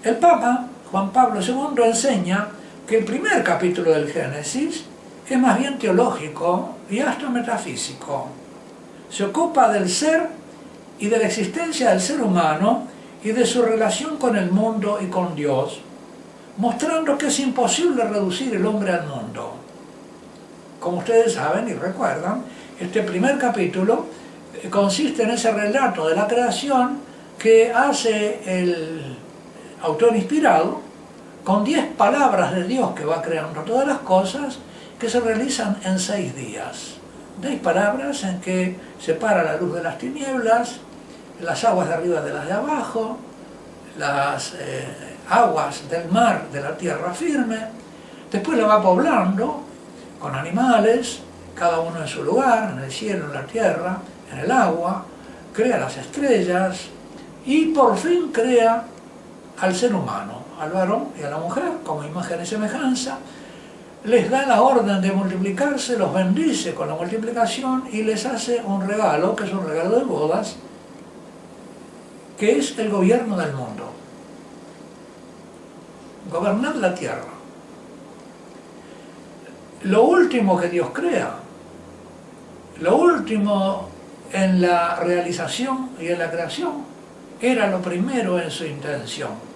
El 0.02 0.16
Papa, 0.16 0.66
Juan 0.90 1.10
Pablo 1.10 1.40
II, 1.40 1.84
enseña 1.86 2.48
que 2.86 2.98
el 2.98 3.06
primer 3.06 3.42
capítulo 3.42 3.92
del 3.92 4.12
Génesis 4.12 4.84
es 5.28 5.38
más 5.38 5.58
bien 5.58 5.78
teológico 5.78 6.76
y 6.88 7.00
hasta 7.00 7.28
metafísico. 7.28 8.28
Se 9.10 9.24
ocupa 9.24 9.68
del 9.70 9.88
ser 9.88 10.28
y 10.98 11.08
de 11.08 11.18
la 11.18 11.26
existencia 11.26 11.90
del 11.90 12.00
ser 12.00 12.20
humano 12.20 12.86
y 13.22 13.30
de 13.30 13.44
su 13.44 13.62
relación 13.62 14.16
con 14.18 14.36
el 14.36 14.50
mundo 14.50 14.98
y 15.00 15.06
con 15.06 15.34
Dios, 15.34 15.80
mostrando 16.58 17.18
que 17.18 17.26
es 17.26 17.40
imposible 17.40 18.04
reducir 18.04 18.54
el 18.54 18.64
hombre 18.64 18.92
al 18.92 19.06
mundo. 19.06 19.54
Como 20.80 20.98
ustedes 20.98 21.34
saben 21.34 21.68
y 21.68 21.74
recuerdan, 21.74 22.44
este 22.78 23.02
primer 23.02 23.38
capítulo 23.38 24.06
eh, 24.54 24.68
consiste 24.70 25.24
en 25.24 25.30
ese 25.30 25.50
relato 25.50 26.06
de 26.08 26.14
la 26.14 26.26
creación 26.26 26.98
que 27.38 27.72
hace 27.72 28.40
el 28.46 29.16
autor 29.82 30.14
inspirado 30.14 30.80
con 31.44 31.64
diez 31.64 31.84
palabras 31.96 32.54
de 32.54 32.64
Dios 32.64 32.90
que 32.92 33.04
va 33.04 33.22
creando 33.22 33.60
todas 33.62 33.86
las 33.86 33.98
cosas 33.98 34.58
que 34.98 35.08
se 35.08 35.20
realizan 35.20 35.78
en 35.84 35.98
seis 35.98 36.34
días. 36.34 36.96
Diez 37.40 37.60
palabras 37.60 38.24
en 38.24 38.40
que 38.40 38.76
separa 38.98 39.42
la 39.42 39.56
luz 39.56 39.74
de 39.74 39.82
las 39.82 39.98
tinieblas, 39.98 40.78
las 41.40 41.64
aguas 41.64 41.88
de 41.88 41.94
arriba 41.94 42.20
de 42.22 42.32
las 42.32 42.46
de 42.46 42.52
abajo, 42.52 43.18
las 43.98 44.54
eh, 44.58 44.86
aguas 45.28 45.88
del 45.90 46.08
mar 46.10 46.48
de 46.50 46.60
la 46.60 46.76
tierra 46.76 47.12
firme, 47.12 47.58
después 48.30 48.58
la 48.58 48.66
va 48.66 48.82
poblando 48.82 49.62
con 50.18 50.34
animales, 50.34 51.20
cada 51.54 51.80
uno 51.80 52.00
en 52.00 52.08
su 52.08 52.22
lugar, 52.22 52.72
en 52.72 52.84
el 52.84 52.90
cielo, 52.90 53.26
en 53.26 53.34
la 53.34 53.46
tierra, 53.46 53.98
en 54.32 54.38
el 54.38 54.50
agua, 54.50 55.04
crea 55.52 55.78
las 55.78 55.96
estrellas, 55.96 56.88
y 57.44 57.66
por 57.66 57.96
fin 57.96 58.30
crea 58.32 58.84
al 59.60 59.74
ser 59.74 59.94
humano, 59.94 60.42
al 60.60 60.70
varón 60.70 61.08
y 61.18 61.22
a 61.22 61.30
la 61.30 61.38
mujer, 61.38 61.64
como 61.84 62.02
imagen 62.02 62.42
y 62.42 62.46
semejanza, 62.46 63.18
les 64.06 64.30
da 64.30 64.46
la 64.46 64.62
orden 64.62 65.02
de 65.02 65.10
multiplicarse, 65.10 65.98
los 65.98 66.14
bendice 66.14 66.74
con 66.74 66.88
la 66.88 66.94
multiplicación 66.94 67.88
y 67.92 68.02
les 68.04 68.24
hace 68.24 68.62
un 68.64 68.86
regalo, 68.86 69.34
que 69.34 69.44
es 69.44 69.52
un 69.52 69.66
regalo 69.66 69.98
de 69.98 70.04
bodas, 70.04 70.56
que 72.38 72.58
es 72.58 72.78
el 72.78 72.88
gobierno 72.88 73.36
del 73.36 73.52
mundo. 73.52 73.90
Gobernar 76.30 76.76
la 76.76 76.94
tierra. 76.94 77.24
Lo 79.82 80.04
último 80.04 80.56
que 80.56 80.68
Dios 80.68 80.90
crea, 80.92 81.34
lo 82.80 82.96
último 82.96 83.88
en 84.32 84.60
la 84.60 85.00
realización 85.00 85.90
y 86.00 86.08
en 86.08 86.20
la 86.20 86.30
creación, 86.30 86.84
era 87.40 87.66
lo 87.66 87.80
primero 87.80 88.38
en 88.40 88.52
su 88.52 88.64
intención. 88.66 89.55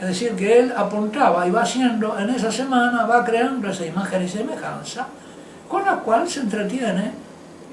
Es 0.00 0.06
decir, 0.06 0.34
que 0.34 0.58
él 0.58 0.72
apuntaba 0.74 1.46
y 1.46 1.50
va 1.50 1.62
haciendo 1.62 2.18
en 2.18 2.30
esa 2.30 2.50
semana, 2.50 3.04
va 3.04 3.22
creando 3.22 3.68
esa 3.68 3.84
imagen 3.84 4.22
y 4.22 4.28
semejanza, 4.28 5.06
con 5.68 5.84
la 5.84 5.96
cual 5.96 6.26
se 6.26 6.40
entretiene 6.40 7.12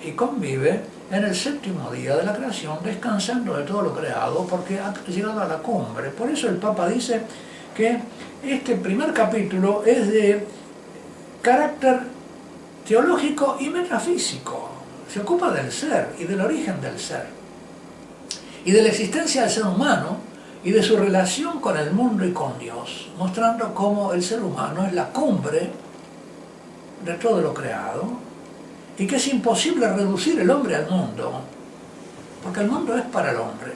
y 0.04 0.12
convive 0.12 0.82
en 1.10 1.24
el 1.24 1.34
séptimo 1.34 1.90
día 1.90 2.18
de 2.18 2.24
la 2.24 2.36
creación, 2.36 2.80
descansando 2.84 3.56
de 3.56 3.64
todo 3.64 3.82
lo 3.82 3.96
creado, 3.96 4.46
porque 4.46 4.78
ha 4.78 4.94
llegado 5.08 5.40
a 5.40 5.48
la 5.48 5.60
cumbre. 5.60 6.10
Por 6.10 6.30
eso 6.30 6.50
el 6.50 6.58
Papa 6.58 6.90
dice 6.90 7.22
que 7.74 7.98
este 8.44 8.76
primer 8.76 9.14
capítulo 9.14 9.84
es 9.86 10.08
de 10.10 10.46
carácter 11.42 12.02
teológico 12.86 13.56
y 13.62 13.70
metafísico. 13.70 14.70
Se 15.10 15.22
ocupa 15.22 15.52
del 15.52 15.72
ser 15.72 16.10
y 16.20 16.26
del 16.26 16.42
origen 16.42 16.82
del 16.82 17.00
ser, 17.00 17.26
y 18.66 18.72
de 18.72 18.82
la 18.82 18.90
existencia 18.90 19.44
del 19.44 19.50
ser 19.50 19.66
humano, 19.66 20.27
y 20.68 20.72
de 20.72 20.84
su 20.84 20.98
relación 20.98 21.62
con 21.62 21.78
el 21.78 21.92
mundo 21.92 22.26
y 22.26 22.34
con 22.34 22.60
Dios, 22.60 23.08
mostrando 23.18 23.74
cómo 23.74 24.12
el 24.12 24.22
ser 24.22 24.42
humano 24.42 24.86
es 24.86 24.92
la 24.92 25.06
cumbre 25.06 25.72
de 27.06 27.14
todo 27.14 27.40
lo 27.40 27.54
creado 27.54 28.04
y 28.98 29.08
que 29.08 29.16
es 29.16 29.28
imposible 29.30 29.88
reducir 29.88 30.38
el 30.42 30.50
hombre 30.50 30.76
al 30.76 30.90
mundo, 30.90 31.40
porque 32.44 32.60
el 32.60 32.68
mundo 32.70 32.98
es 32.98 33.04
para 33.04 33.32
el 33.32 33.38
hombre. 33.38 33.72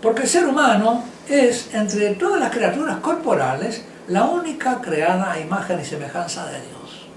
Porque 0.00 0.22
el 0.22 0.28
ser 0.28 0.46
humano 0.46 1.04
es, 1.28 1.74
entre 1.74 2.14
todas 2.14 2.40
las 2.40 2.50
criaturas 2.50 2.96
corporales, 3.00 3.84
la 4.08 4.24
única 4.24 4.80
creada 4.80 5.32
a 5.32 5.38
imagen 5.38 5.80
y 5.80 5.84
semejanza 5.84 6.46
de 6.46 6.60
Dios. 6.62 7.08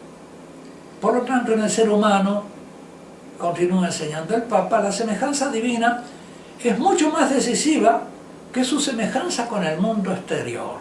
Por 0.99 1.13
lo 1.13 1.21
tanto, 1.21 1.53
en 1.53 1.61
el 1.61 1.69
ser 1.69 1.89
humano, 1.89 2.43
continúa 3.37 3.85
enseñando 3.85 4.35
el 4.35 4.43
Papa, 4.43 4.81
la 4.81 4.91
semejanza 4.91 5.49
divina 5.51 6.03
es 6.61 6.77
mucho 6.77 7.11
más 7.11 7.33
decisiva 7.33 8.09
que 8.55 8.63
su 8.63 8.79
semejanza 8.79 9.47
con 9.49 9.65
el 9.65 9.77
mundo 9.81 10.13
exterior. 10.13 10.77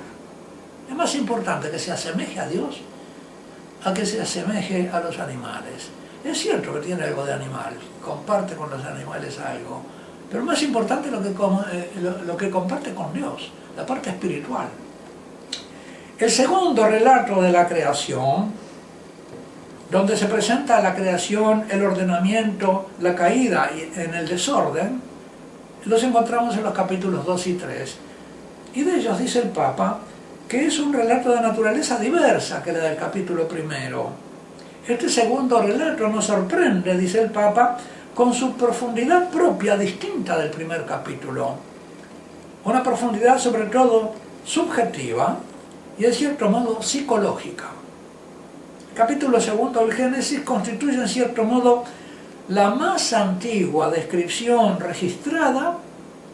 Es 0.88 0.94
más 0.94 1.12
importante 1.16 1.72
que 1.72 1.78
se 1.80 1.90
asemeje 1.90 2.38
a 2.38 2.46
Dios 2.46 2.80
a 3.84 3.92
que 3.92 4.06
se 4.06 4.22
asemeje 4.22 4.88
a 4.88 5.00
los 5.00 5.18
animales. 5.18 5.90
Es 6.24 6.38
cierto 6.38 6.72
que 6.72 6.78
tiene 6.78 7.02
algo 7.02 7.24
de 7.24 7.32
animal, 7.32 7.74
comparte 8.00 8.54
con 8.54 8.70
los 8.70 8.84
animales 8.84 9.40
algo, 9.40 9.82
pero 10.30 10.44
más 10.44 10.62
importante 10.62 11.10
lo 11.10 11.20
que, 11.20 11.30
eh, 11.30 11.90
lo 12.24 12.36
que 12.36 12.48
comparte 12.48 12.94
con 12.94 13.12
Dios, 13.12 13.50
la 13.76 13.84
parte 13.84 14.10
espiritual. 14.10 14.68
El 16.16 16.30
segundo 16.30 16.86
relato 16.86 17.42
de 17.42 17.50
la 17.50 17.66
creación, 17.66 18.52
donde 19.90 20.16
se 20.16 20.26
presenta 20.26 20.80
la 20.80 20.94
creación, 20.94 21.64
el 21.68 21.84
ordenamiento, 21.84 22.90
la 23.00 23.16
caída 23.16 23.68
en 23.96 24.14
el 24.14 24.28
desorden, 24.28 25.13
los 25.86 26.02
encontramos 26.02 26.56
en 26.56 26.62
los 26.62 26.72
capítulos 26.72 27.24
2 27.26 27.46
y 27.46 27.54
3. 27.54 27.96
Y 28.74 28.82
de 28.82 28.96
ellos 28.96 29.18
dice 29.18 29.40
el 29.40 29.48
Papa 29.48 30.00
que 30.48 30.66
es 30.66 30.78
un 30.78 30.92
relato 30.92 31.30
de 31.30 31.40
naturaleza 31.40 31.98
diversa 31.98 32.62
que 32.62 32.72
la 32.72 32.80
del 32.80 32.96
capítulo 32.96 33.48
primero. 33.48 34.10
Este 34.86 35.08
segundo 35.08 35.62
relato 35.62 36.08
nos 36.08 36.26
sorprende, 36.26 36.96
dice 36.98 37.22
el 37.22 37.30
Papa, 37.30 37.78
con 38.14 38.34
su 38.34 38.52
profundidad 38.52 39.30
propia 39.30 39.76
distinta 39.76 40.38
del 40.38 40.50
primer 40.50 40.84
capítulo. 40.84 41.54
Una 42.64 42.82
profundidad 42.82 43.38
sobre 43.38 43.64
todo 43.64 44.12
subjetiva 44.44 45.38
y 45.98 46.04
en 46.04 46.12
cierto 46.12 46.48
modo 46.50 46.82
psicológica. 46.82 47.70
El 48.90 48.96
capítulo 48.96 49.40
segundo 49.40 49.80
del 49.80 49.92
Génesis 49.92 50.40
constituye 50.40 50.96
en 50.96 51.08
cierto 51.08 51.44
modo 51.44 51.84
la 52.48 52.70
más 52.70 53.12
antigua 53.12 53.90
descripción 53.90 54.78
registrada 54.78 55.78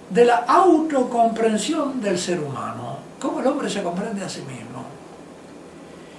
de 0.09 0.25
la 0.25 0.37
autocomprensión 0.39 2.01
del 2.01 2.19
ser 2.19 2.41
humano, 2.41 2.99
cómo 3.21 3.41
el 3.41 3.47
hombre 3.47 3.71
se 3.71 3.83
comprende 3.83 4.25
a 4.25 4.29
sí 4.29 4.41
mismo. 4.43 4.85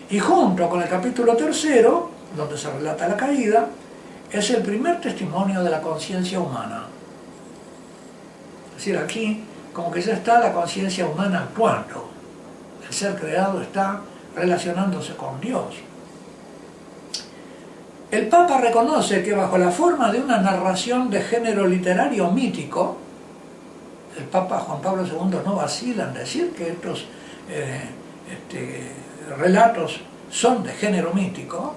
Y 0.10 0.19
junto 0.19 0.69
con 0.69 0.82
el 0.82 0.89
capítulo 0.89 1.36
tercero, 1.36 2.10
donde 2.36 2.58
se 2.58 2.71
relata 2.71 3.08
la 3.08 3.17
caída, 3.17 3.67
es 4.32 4.49
el 4.51 4.62
primer 4.62 5.01
testimonio 5.01 5.62
de 5.62 5.69
la 5.69 5.82
conciencia 5.82 6.39
humana. 6.39 6.84
Es 8.69 8.75
decir, 8.77 8.97
aquí 8.97 9.43
como 9.73 9.91
que 9.91 10.01
ya 10.01 10.13
está 10.13 10.39
la 10.39 10.54
conciencia 10.54 11.06
humana 11.06 11.39
actuando. 11.39 12.10
El 12.88 12.93
ser 12.93 13.15
creado 13.15 13.62
está 13.62 14.01
relacionándose 14.36 15.15
con 15.15 15.39
Dios. 15.39 15.75
El 18.12 18.28
Papa 18.28 18.58
reconoce 18.58 19.24
que 19.24 19.32
bajo 19.32 19.58
la 19.58 19.71
forma 19.71 20.12
de 20.12 20.19
una 20.19 20.38
narración 20.41 21.10
de 21.10 21.21
género 21.21 21.65
literario 21.65 22.30
mítico, 22.30 22.97
el 24.17 24.26
Papa 24.26 24.60
Juan 24.60 24.82
Pablo 24.82 25.06
II 25.06 25.39
no 25.45 25.56
vacila 25.56 26.10
en 26.10 26.13
decir 26.15 26.52
que 26.52 26.71
estos 26.71 27.06
eh, 27.50 27.80
este, 28.30 28.91
relatos 29.38 30.02
son 30.30 30.62
de 30.62 30.74
género 30.74 31.13
mítico, 31.13 31.74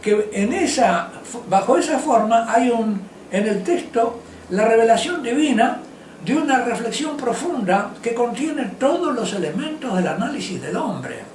que 0.00 0.30
en 0.32 0.54
esa, 0.54 1.10
bajo 1.50 1.76
esa 1.76 1.98
forma 1.98 2.50
hay 2.50 2.70
un, 2.70 3.02
en 3.30 3.46
el 3.46 3.62
texto 3.62 4.20
la 4.48 4.64
revelación 4.64 5.22
divina 5.22 5.80
de 6.24 6.34
una 6.34 6.64
reflexión 6.64 7.18
profunda 7.18 7.90
que 8.02 8.14
contiene 8.14 8.64
todos 8.78 9.14
los 9.14 9.34
elementos 9.34 9.94
del 9.94 10.08
análisis 10.08 10.62
del 10.62 10.76
hombre 10.76 11.33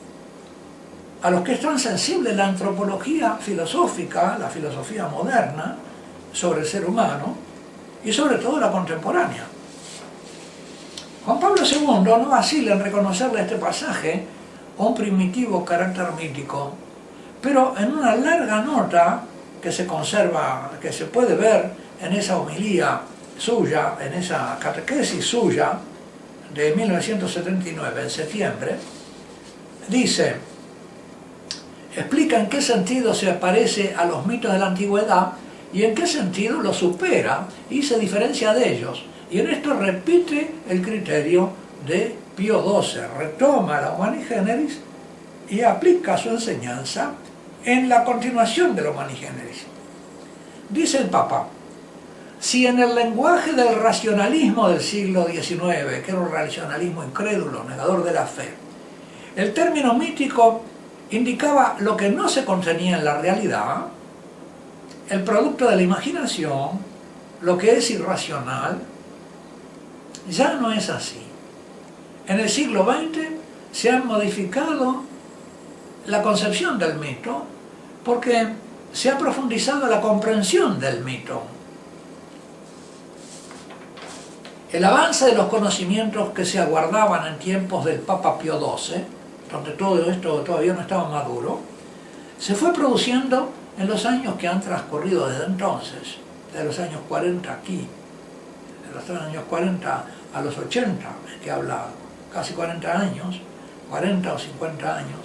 a 1.21 1.29
los 1.29 1.43
que 1.43 1.53
es 1.53 1.61
tan 1.61 1.77
sensible 1.77 2.33
la 2.33 2.47
antropología 2.47 3.35
filosófica, 3.35 4.37
la 4.39 4.47
filosofía 4.47 5.07
moderna, 5.07 5.75
sobre 6.31 6.61
el 6.61 6.67
ser 6.67 6.85
humano 6.85 7.35
y 8.03 8.13
sobre 8.13 8.37
todo 8.37 8.59
la 8.59 8.71
contemporánea. 8.71 9.45
Juan 11.25 11.39
Pablo 11.39 11.61
II 11.63 12.01
no 12.03 12.29
vacila 12.29 12.73
en 12.73 12.83
reconocerle 12.83 13.41
este 13.41 13.57
pasaje 13.57 14.25
un 14.77 14.95
primitivo 14.95 15.65
carácter 15.65 16.11
mítico, 16.13 16.73
pero 17.41 17.75
en 17.77 17.91
una 17.91 18.15
larga 18.15 18.61
nota 18.61 19.23
que 19.61 19.71
se 19.71 19.85
conserva, 19.85 20.71
que 20.81 20.93
se 20.93 21.05
puede 21.05 21.35
ver 21.35 21.71
en 22.01 22.13
esa 22.13 22.37
homilía 22.37 23.01
suya, 23.37 23.95
en 23.99 24.13
esa 24.13 24.57
catequesis 24.59 25.25
suya 25.25 25.73
de 26.53 26.73
1979, 26.75 28.03
en 28.03 28.09
septiembre, 28.09 28.75
dice, 29.89 30.37
explica 31.99 32.39
en 32.39 32.47
qué 32.47 32.61
sentido 32.61 33.13
se 33.13 33.33
parece 33.33 33.93
a 33.95 34.05
los 34.05 34.25
mitos 34.25 34.51
de 34.51 34.59
la 34.59 34.67
antigüedad 34.67 35.33
y 35.73 35.83
en 35.83 35.95
qué 35.95 36.07
sentido 36.07 36.59
los 36.61 36.77
supera 36.77 37.47
y 37.69 37.83
se 37.83 37.99
diferencia 37.99 38.53
de 38.53 38.77
ellos. 38.77 39.03
Y 39.31 39.39
en 39.39 39.49
esto 39.49 39.73
repite 39.73 40.55
el 40.67 40.81
criterio 40.81 41.51
de 41.85 42.15
Pío 42.35 42.81
XII, 42.81 43.01
retoma 43.17 43.81
la 43.81 43.91
Humanigeneris 43.91 44.79
y 45.49 45.61
aplica 45.61 46.17
su 46.17 46.29
enseñanza 46.29 47.11
en 47.65 47.89
la 47.89 48.03
continuación 48.03 48.75
de 48.75 48.83
la 48.83 48.91
Humanigeneris. 48.91 49.65
Dice 50.69 50.99
el 50.99 51.09
Papa, 51.09 51.47
si 52.39 52.65
en 52.65 52.79
el 52.79 52.95
lenguaje 52.95 53.51
del 53.51 53.75
racionalismo 53.75 54.69
del 54.69 54.81
siglo 54.81 55.27
XIX, 55.27 56.01
que 56.05 56.11
era 56.11 56.19
un 56.19 56.31
racionalismo 56.31 57.03
incrédulo, 57.03 57.65
negador 57.65 58.03
de 58.03 58.13
la 58.13 58.25
fe, 58.25 58.49
el 59.35 59.53
término 59.53 59.93
mítico 59.93 60.63
indicaba 61.11 61.75
lo 61.79 61.97
que 61.97 62.09
no 62.09 62.29
se 62.29 62.45
contenía 62.45 62.97
en 62.97 63.05
la 63.05 63.19
realidad, 63.19 63.87
el 65.09 65.23
producto 65.23 65.67
de 65.67 65.75
la 65.75 65.81
imaginación, 65.81 66.79
lo 67.41 67.57
que 67.57 67.77
es 67.77 67.89
irracional, 67.89 68.79
ya 70.29 70.53
no 70.53 70.71
es 70.71 70.89
así. 70.89 71.21
En 72.27 72.39
el 72.39 72.49
siglo 72.49 72.85
XX 72.85 73.19
se 73.71 73.89
ha 73.89 73.99
modificado 73.99 75.03
la 76.05 76.21
concepción 76.21 76.77
del 76.77 76.95
mito 76.95 77.43
porque 78.03 78.49
se 78.93 79.09
ha 79.09 79.17
profundizado 79.17 79.87
la 79.87 80.01
comprensión 80.01 80.79
del 80.79 81.03
mito. 81.03 81.41
El 84.71 84.85
avance 84.85 85.25
de 85.25 85.33
los 85.33 85.47
conocimientos 85.47 86.29
que 86.29 86.45
se 86.45 86.59
aguardaban 86.59 87.25
en 87.27 87.39
tiempos 87.39 87.85
del 87.85 87.99
Papa 87.99 88.37
Pío 88.37 88.59
XII 88.59 89.18
donde 89.51 89.71
todo 89.71 90.09
esto 90.09 90.41
todavía 90.41 90.73
no 90.73 90.81
estaba 90.81 91.09
maduro, 91.09 91.59
se 92.37 92.55
fue 92.55 92.73
produciendo 92.73 93.49
en 93.77 93.87
los 93.87 94.05
años 94.05 94.35
que 94.35 94.47
han 94.47 94.61
transcurrido 94.61 95.27
desde 95.27 95.45
entonces, 95.45 96.17
de 96.53 96.63
los 96.63 96.77
años 96.79 97.01
40 97.07 97.51
aquí, 97.51 97.87
de 98.87 98.95
los 98.95 99.21
años 99.21 99.43
40 99.49 100.05
a 100.33 100.41
los 100.41 100.57
80, 100.57 101.05
que 101.43 101.51
habla 101.51 101.85
casi 102.31 102.53
40 102.53 102.99
años, 102.99 103.41
40 103.89 104.33
o 104.33 104.37
50 104.37 104.97
años. 104.97 105.19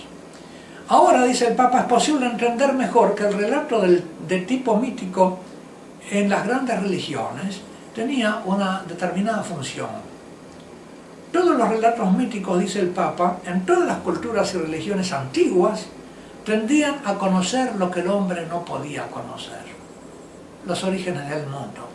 Ahora, 0.89 1.25
dice 1.25 1.49
el 1.49 1.55
Papa, 1.55 1.81
es 1.81 1.87
posible 1.87 2.27
entender 2.27 2.73
mejor 2.75 3.15
que 3.15 3.27
el 3.27 3.35
relato 3.35 3.81
del, 3.81 4.05
de 4.29 4.41
tipo 4.41 4.77
mítico 4.77 5.39
en 6.11 6.29
las 6.29 6.47
grandes 6.47 6.83
religiones 6.83 7.61
tenía 7.95 8.43
una 8.45 8.83
determinada 8.87 9.43
función 9.43 10.14
todos 11.35 11.59
los 11.59 11.69
relatos 11.69 12.13
míticos, 12.13 12.61
dice 12.61 12.79
el 12.79 12.91
Papa, 12.91 13.39
en 13.45 13.67
todas 13.67 13.89
las 13.89 13.99
culturas 13.99 14.55
y 14.55 14.59
religiones 14.59 15.13
antiguas, 15.13 15.87
tendían 16.45 17.01
a 17.05 17.15
conocer 17.15 17.75
lo 17.75 17.91
que 17.91 18.01
el 18.01 18.09
hombre 18.09 18.47
no 18.47 18.65
podía 18.65 19.09
conocer, 19.09 19.65
los 20.65 20.85
orígenes 20.85 21.29
del 21.29 21.45
mundo, 21.47 21.89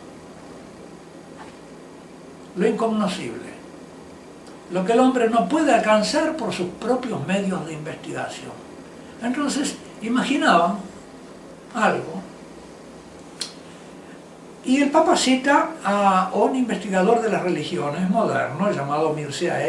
lo 2.54 2.68
incognoscible, 2.68 3.48
lo 4.72 4.84
que 4.84 4.92
el 4.92 5.00
hombre 5.00 5.30
no 5.30 5.48
puede 5.48 5.72
alcanzar 5.72 6.36
por 6.36 6.52
sus 6.52 6.68
propios 6.78 7.26
medios 7.26 7.66
de 7.66 7.72
investigación. 7.72 8.52
Entonces, 9.22 9.76
imaginaban 10.02 10.76
algo. 11.74 12.19
Y 14.64 14.82
el 14.82 14.90
Papa 14.90 15.16
cita 15.16 15.70
a 15.82 16.30
un 16.34 16.54
investigador 16.54 17.22
de 17.22 17.30
las 17.30 17.42
religiones 17.42 18.08
moderno 18.10 18.70
llamado 18.70 19.14
Mircea 19.14 19.66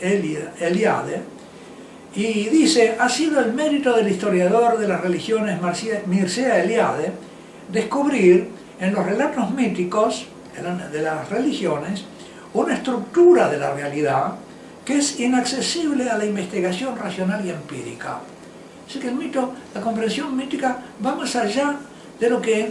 Eliade, 0.00 1.22
y 2.14 2.48
dice, 2.48 2.96
ha 2.98 3.08
sido 3.08 3.40
el 3.40 3.52
mérito 3.52 3.94
del 3.94 4.08
historiador 4.08 4.78
de 4.78 4.88
las 4.88 5.00
religiones 5.00 5.60
Mircea 6.06 6.62
Eliade 6.62 7.12
descubrir 7.70 8.48
en 8.80 8.94
los 8.94 9.04
relatos 9.04 9.50
míticos 9.52 10.26
de 10.90 11.02
las 11.02 11.28
religiones 11.28 12.04
una 12.54 12.74
estructura 12.74 13.48
de 13.48 13.58
la 13.58 13.74
realidad 13.74 14.32
que 14.84 14.98
es 14.98 15.20
inaccesible 15.20 16.08
a 16.08 16.16
la 16.16 16.24
investigación 16.24 16.96
racional 16.96 17.44
y 17.44 17.50
empírica. 17.50 18.20
Así 18.88 18.98
que 18.98 19.08
el 19.08 19.14
mito, 19.14 19.52
la 19.74 19.80
comprensión 19.80 20.36
mítica 20.36 20.78
va 21.04 21.14
más 21.14 21.36
allá 21.36 21.76
de 22.18 22.30
lo 22.30 22.40
que 22.40 22.70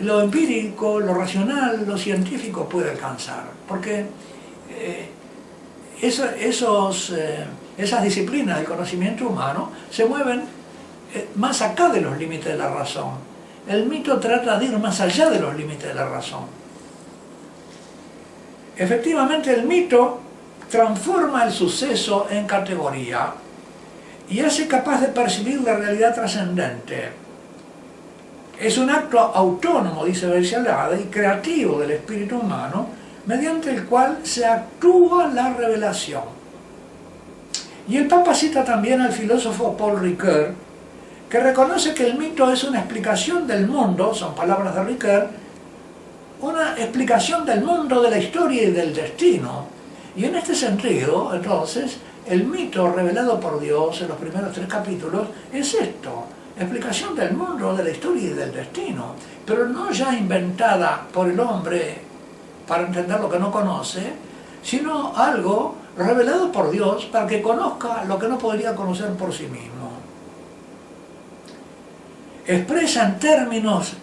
lo 0.00 0.20
empírico, 0.20 1.00
lo 1.00 1.14
racional, 1.14 1.84
lo 1.86 1.96
científico 1.96 2.68
puede 2.68 2.90
alcanzar. 2.90 3.44
Porque 3.66 4.06
eh, 4.70 5.08
esos, 6.00 7.10
eh, 7.10 7.44
esas 7.78 8.02
disciplinas 8.02 8.58
del 8.58 8.66
conocimiento 8.66 9.28
humano 9.28 9.70
se 9.90 10.04
mueven 10.04 10.42
eh, 11.14 11.28
más 11.36 11.62
acá 11.62 11.88
de 11.88 12.00
los 12.00 12.18
límites 12.18 12.52
de 12.52 12.58
la 12.58 12.68
razón. 12.68 13.12
El 13.66 13.86
mito 13.86 14.18
trata 14.20 14.58
de 14.58 14.66
ir 14.66 14.78
más 14.78 15.00
allá 15.00 15.30
de 15.30 15.40
los 15.40 15.56
límites 15.56 15.88
de 15.88 15.94
la 15.94 16.08
razón. 16.08 16.44
Efectivamente 18.76 19.52
el 19.52 19.64
mito 19.64 20.20
transforma 20.70 21.44
el 21.44 21.52
suceso 21.52 22.26
en 22.30 22.46
categoría 22.46 23.32
y 24.28 24.40
hace 24.40 24.68
capaz 24.68 25.00
de 25.00 25.08
percibir 25.08 25.62
la 25.62 25.76
realidad 25.76 26.14
trascendente. 26.14 27.25
Es 28.58 28.78
un 28.78 28.88
acto 28.88 29.18
autónomo, 29.18 30.04
dice 30.04 30.26
Bercialada, 30.26 30.98
y 30.98 31.04
creativo 31.04 31.78
del 31.78 31.90
espíritu 31.90 32.38
humano, 32.38 32.88
mediante 33.26 33.70
el 33.70 33.84
cual 33.84 34.18
se 34.22 34.46
actúa 34.46 35.28
la 35.28 35.52
revelación. 35.52 36.22
Y 37.88 37.98
el 37.98 38.08
Papa 38.08 38.34
cita 38.34 38.64
también 38.64 39.00
al 39.00 39.12
filósofo 39.12 39.76
Paul 39.76 40.00
Ricoeur, 40.00 40.54
que 41.28 41.40
reconoce 41.40 41.92
que 41.92 42.06
el 42.06 42.16
mito 42.16 42.50
es 42.50 42.64
una 42.64 42.78
explicación 42.78 43.46
del 43.46 43.66
mundo, 43.66 44.14
son 44.14 44.34
palabras 44.34 44.74
de 44.74 44.84
Ricoeur, 44.84 45.28
una 46.40 46.74
explicación 46.78 47.44
del 47.44 47.62
mundo, 47.62 48.00
de 48.02 48.10
la 48.10 48.18
historia 48.18 48.62
y 48.64 48.70
del 48.70 48.94
destino. 48.94 49.66
Y 50.16 50.24
en 50.24 50.34
este 50.34 50.54
sentido, 50.54 51.34
entonces, 51.34 51.98
el 52.26 52.44
mito 52.44 52.90
revelado 52.90 53.38
por 53.38 53.60
Dios 53.60 54.00
en 54.00 54.08
los 54.08 54.16
primeros 54.16 54.52
tres 54.52 54.66
capítulos 54.66 55.28
es 55.52 55.74
esto, 55.74 56.24
explicación 56.58 57.14
del 57.14 57.34
mundo, 57.34 57.74
de 57.74 57.84
la 57.84 57.90
historia 57.90 58.22
y 58.22 58.32
del 58.32 58.52
destino, 58.52 59.14
pero 59.44 59.68
no 59.68 59.90
ya 59.90 60.16
inventada 60.16 61.06
por 61.12 61.28
el 61.28 61.38
hombre 61.38 62.00
para 62.66 62.86
entender 62.86 63.20
lo 63.20 63.28
que 63.28 63.38
no 63.38 63.50
conoce, 63.50 64.12
sino 64.62 65.14
algo 65.14 65.76
revelado 65.96 66.50
por 66.50 66.70
Dios 66.70 67.06
para 67.06 67.26
que 67.26 67.42
conozca 67.42 68.04
lo 68.04 68.18
que 68.18 68.28
no 68.28 68.38
podría 68.38 68.74
conocer 68.74 69.10
por 69.12 69.32
sí 69.32 69.44
mismo. 69.44 69.92
Expresa 72.46 73.04
en 73.04 73.18
términos 73.18 73.94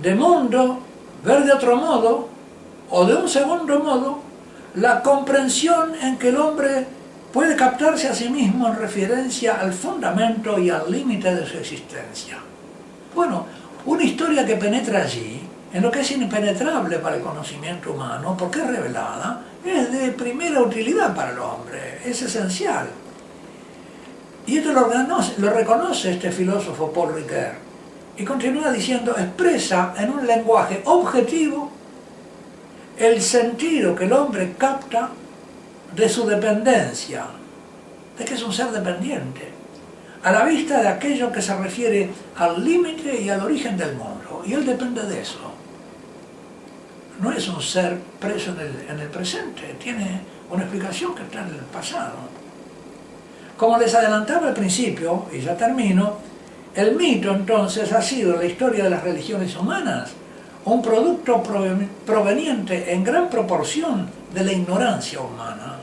de 0.00 0.14
mundo, 0.14 0.78
ver 1.24 1.44
de 1.44 1.52
otro 1.52 1.76
modo, 1.76 2.28
o 2.90 3.04
de 3.04 3.14
un 3.14 3.28
segundo 3.28 3.78
modo, 3.80 4.18
la 4.74 5.02
comprensión 5.02 5.94
en 5.94 6.18
que 6.18 6.28
el 6.28 6.36
hombre 6.36 6.86
puede 7.32 7.56
captarse 7.56 8.08
a 8.08 8.14
sí 8.14 8.28
mismo 8.28 8.68
en 8.68 8.76
referencia 8.76 9.60
al 9.60 9.72
fundamento 9.72 10.58
y 10.58 10.70
al 10.70 10.90
límite 10.90 11.34
de 11.34 11.46
su 11.46 11.56
existencia. 11.56 12.38
Bueno, 13.14 13.46
una 13.86 14.02
historia 14.02 14.44
que 14.44 14.56
penetra 14.56 15.02
allí, 15.02 15.40
en 15.72 15.82
lo 15.82 15.90
que 15.90 16.00
es 16.00 16.10
impenetrable 16.10 16.98
para 16.98 17.16
el 17.16 17.22
conocimiento 17.22 17.92
humano, 17.92 18.36
porque 18.38 18.60
es 18.60 18.66
revelada, 18.66 19.40
es 19.64 19.90
de 19.90 20.12
primera 20.12 20.60
utilidad 20.60 21.14
para 21.14 21.32
el 21.32 21.38
hombre, 21.38 22.00
es 22.04 22.20
esencial. 22.20 22.88
Y 24.46 24.58
esto 24.58 24.72
lo, 24.72 25.50
reconoce 25.50 26.12
este 26.12 26.30
filósofo 26.30 26.92
Paul 26.92 27.14
Ricoeur, 27.14 27.54
y 28.16 28.24
continúa 28.24 28.70
diciendo, 28.70 29.14
expresa 29.16 29.94
en 29.96 30.10
un 30.10 30.26
lenguaje 30.26 30.82
objetivo 30.84 31.70
el 32.98 33.22
sentido 33.22 33.94
que 33.94 34.04
el 34.04 34.12
hombre 34.12 34.54
capta 34.58 35.08
de 35.94 36.08
su 36.08 36.26
dependencia, 36.26 37.26
de 38.18 38.24
que 38.24 38.34
es 38.34 38.42
un 38.42 38.52
ser 38.52 38.70
dependiente, 38.70 39.50
a 40.22 40.32
la 40.32 40.44
vista 40.44 40.80
de 40.80 40.88
aquello 40.88 41.32
que 41.32 41.42
se 41.42 41.56
refiere 41.56 42.10
al 42.36 42.64
límite 42.64 43.20
y 43.20 43.28
al 43.28 43.40
origen 43.40 43.76
del 43.76 43.94
mundo. 43.94 44.42
Y 44.46 44.52
él 44.52 44.64
depende 44.64 45.02
de 45.02 45.20
eso. 45.20 45.40
No 47.20 47.32
es 47.32 47.48
un 47.48 47.60
ser 47.60 47.98
preso 48.20 48.52
en 48.52 48.60
el, 48.96 49.00
en 49.00 49.10
presente, 49.10 49.76
tiene 49.82 50.20
una 50.50 50.62
explicación 50.62 51.14
que 51.14 51.22
está 51.22 51.40
en 51.40 51.48
el 51.48 51.64
pasado. 51.72 52.16
Como 53.56 53.78
les 53.78 53.94
adelantaba 53.94 54.48
al 54.48 54.54
principio, 54.54 55.26
y 55.32 55.40
ya 55.40 55.56
termino, 55.56 56.18
el 56.74 56.96
mito 56.96 57.32
entonces 57.32 57.92
ha 57.92 58.00
sido 58.00 58.36
la 58.36 58.44
historia 58.44 58.84
de 58.84 58.90
las 58.90 59.02
religiones 59.02 59.54
humanas, 59.56 60.10
un 60.64 60.80
producto 60.80 61.42
proveniente 62.06 62.92
en 62.92 63.04
gran 63.04 63.28
proporción 63.28 64.21
de 64.32 64.44
la 64.44 64.52
ignorancia 64.52 65.20
humana 65.20 65.82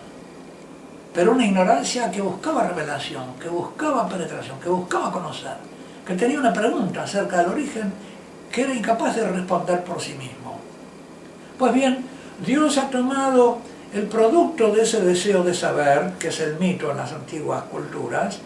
pero 1.14 1.32
una 1.32 1.46
ignorancia 1.46 2.12
que 2.12 2.22
buscaba 2.22 2.68
revelación, 2.68 3.34
que 3.42 3.50
buscaba 3.50 4.08
penetración, 4.08 4.60
que 4.60 4.70
buscaba 4.70 5.12
conocer, 5.12 5.56
que 6.06 6.16
tenía 6.16 6.40
una 6.40 6.54
pregunta 6.54 7.04
acerca 7.04 7.38
del 7.40 7.48
origen 7.52 7.92
que 8.52 8.62
era 8.62 8.74
incapaz 8.74 9.16
de 9.16 9.28
responder 9.28 9.84
por 9.84 10.02
sí 10.02 10.14
mismo. 10.14 10.60
Pues 11.58 11.74
bien, 11.74 12.06
Dios 12.46 12.78
ha 12.78 12.90
tomado 12.90 13.58
el 13.94 14.04
producto 14.04 14.72
de 14.72 14.84
ese 14.84 15.02
deseo 15.02 15.44
de 15.44 15.54
saber, 15.54 16.14
que 16.20 16.30
es 16.30 16.40
el 16.40 16.56
mito 16.56 16.92
en 16.92 16.98
las 16.98 17.12
antiguas 17.12 17.64
culturas, 17.64 18.40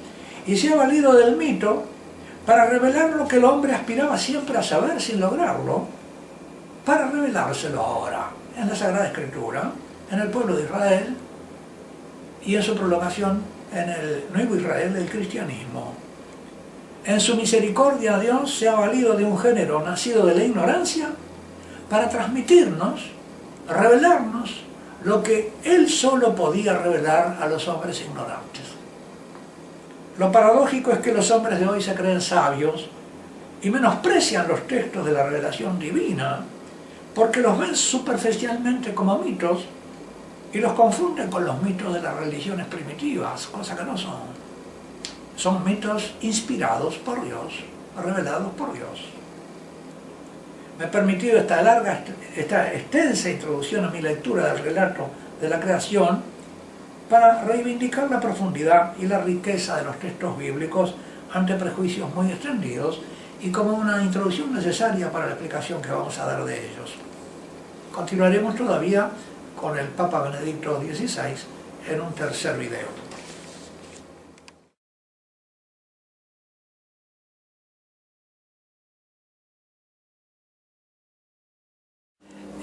y 0.48 0.58
se 0.58 0.74
ha 0.74 0.76
valido 0.76 1.14
del 1.14 1.36
mito 1.36 1.84
para 2.46 2.66
revelar 2.66 3.12
lo 3.12 3.28
que 3.28 3.38
el 3.38 3.46
hombre 3.46 3.74
aspiraba 3.74 4.18
siempre 4.18 4.58
a 4.58 4.64
saber 4.64 5.00
sin 5.02 5.20
lograrlo, 5.20 5.86
para 6.86 7.08
revelárselo 7.10 7.80
ahora 7.80 8.30
en 8.58 8.68
la 8.68 8.76
Sagrada 8.76 9.08
Escritura, 9.08 9.72
en 10.12 10.20
el 10.20 10.30
pueblo 10.30 10.56
de 10.56 10.64
Israel, 10.64 11.16
y 12.46 12.56
en 12.56 12.64
su 12.64 12.76
prolongación 12.76 13.42
en 13.72 13.90
el 13.90 14.26
nuevo 14.34 14.56
Israel 14.56 14.94
del 14.94 15.10
cristianismo. 15.10 15.94
En 17.06 17.20
su 17.20 17.36
misericordia 17.36 18.20
Dios 18.20 18.54
se 18.54 18.70
ha 18.70 18.76
valido 18.76 19.16
de 19.16 19.26
un 19.26 19.38
género 19.38 19.82
nacido 19.82 20.26
de 20.26 20.36
la 20.36 20.44
ignorancia 20.44 21.10
para 21.90 22.10
transmitirnos, 22.10 23.10
revelarnos 23.68 24.62
lo 25.04 25.22
que 25.22 25.52
Él 25.64 25.90
solo 25.90 26.34
podía 26.34 26.78
revelar 26.78 27.38
a 27.42 27.48
los 27.48 27.68
hombres 27.68 28.02
ignorantes. 28.02 28.64
Lo 30.18 30.32
paradójico 30.32 30.92
es 30.92 31.00
que 31.00 31.12
los 31.12 31.30
hombres 31.32 31.60
de 31.60 31.68
hoy 31.68 31.82
se 31.82 31.96
creen 31.96 32.22
sabios 32.22 32.90
y 33.62 33.70
menosprecian 33.70 34.48
los 34.48 34.66
textos 34.68 35.06
de 35.06 35.12
la 35.12 35.24
revelación 35.24 35.80
divina 35.80 36.42
porque 37.16 37.42
los 37.42 37.58
ven 37.58 37.76
superficialmente 37.76 38.94
como 38.94 39.20
mitos 39.20 39.66
y 40.54 40.60
los 40.60 40.74
confunden 40.74 41.30
con 41.30 41.46
los 41.46 41.62
mitos 41.64 41.94
de 41.94 42.02
las 42.02 42.16
religiones 42.16 42.68
primitivas, 42.68 43.48
cosa 43.48 43.76
que 43.76 43.84
no 43.84 43.98
son. 43.98 44.22
Son 45.36 45.66
mitos 45.66 46.14
inspirados 46.22 46.98
por 46.98 47.26
Dios, 47.26 47.64
revelados 47.98 48.54
por 48.54 48.72
Dios. 48.72 49.10
Me 50.78 50.86
he 50.86 50.88
permitido 50.88 51.40
esta 51.40 51.62
larga, 51.64 52.04
esta 52.36 52.72
extensa 52.72 53.30
introducción 53.32 53.86
a 53.86 53.90
mi 53.90 54.02
lectura 54.02 54.54
del 54.54 54.64
relato 54.64 55.08
de 55.42 55.50
la 55.50 55.60
creación 55.60 56.22
para 57.10 57.44
reivindicar 57.44 58.10
la 58.10 58.20
profundidad 58.20 58.94
y 59.00 59.08
la 59.08 59.20
riqueza 59.20 59.78
de 59.78 59.86
los 59.86 59.98
textos 59.98 60.38
bíblicos 60.38 60.96
ante 61.34 61.56
prejuicios 61.56 62.14
muy 62.14 62.32
extendidos 62.32 63.02
y 63.42 63.52
como 63.52 63.74
una 63.74 64.02
introducción 64.04 64.54
necesaria 64.54 65.12
para 65.12 65.26
la 65.26 65.32
explicación 65.32 65.82
que 65.82 65.92
vamos 65.92 66.18
a 66.20 66.26
dar 66.26 66.46
de 66.46 66.54
ellos. 66.54 66.94
Continuaremos 67.92 68.56
todavía 68.56 69.10
con 69.64 69.80
el 69.80 69.88
Papa 69.88 70.22
Benedicto 70.24 70.78
XVI 70.78 71.36
en 71.90 72.02
un 72.02 72.12
tercer 72.12 72.58
video. 72.58 72.86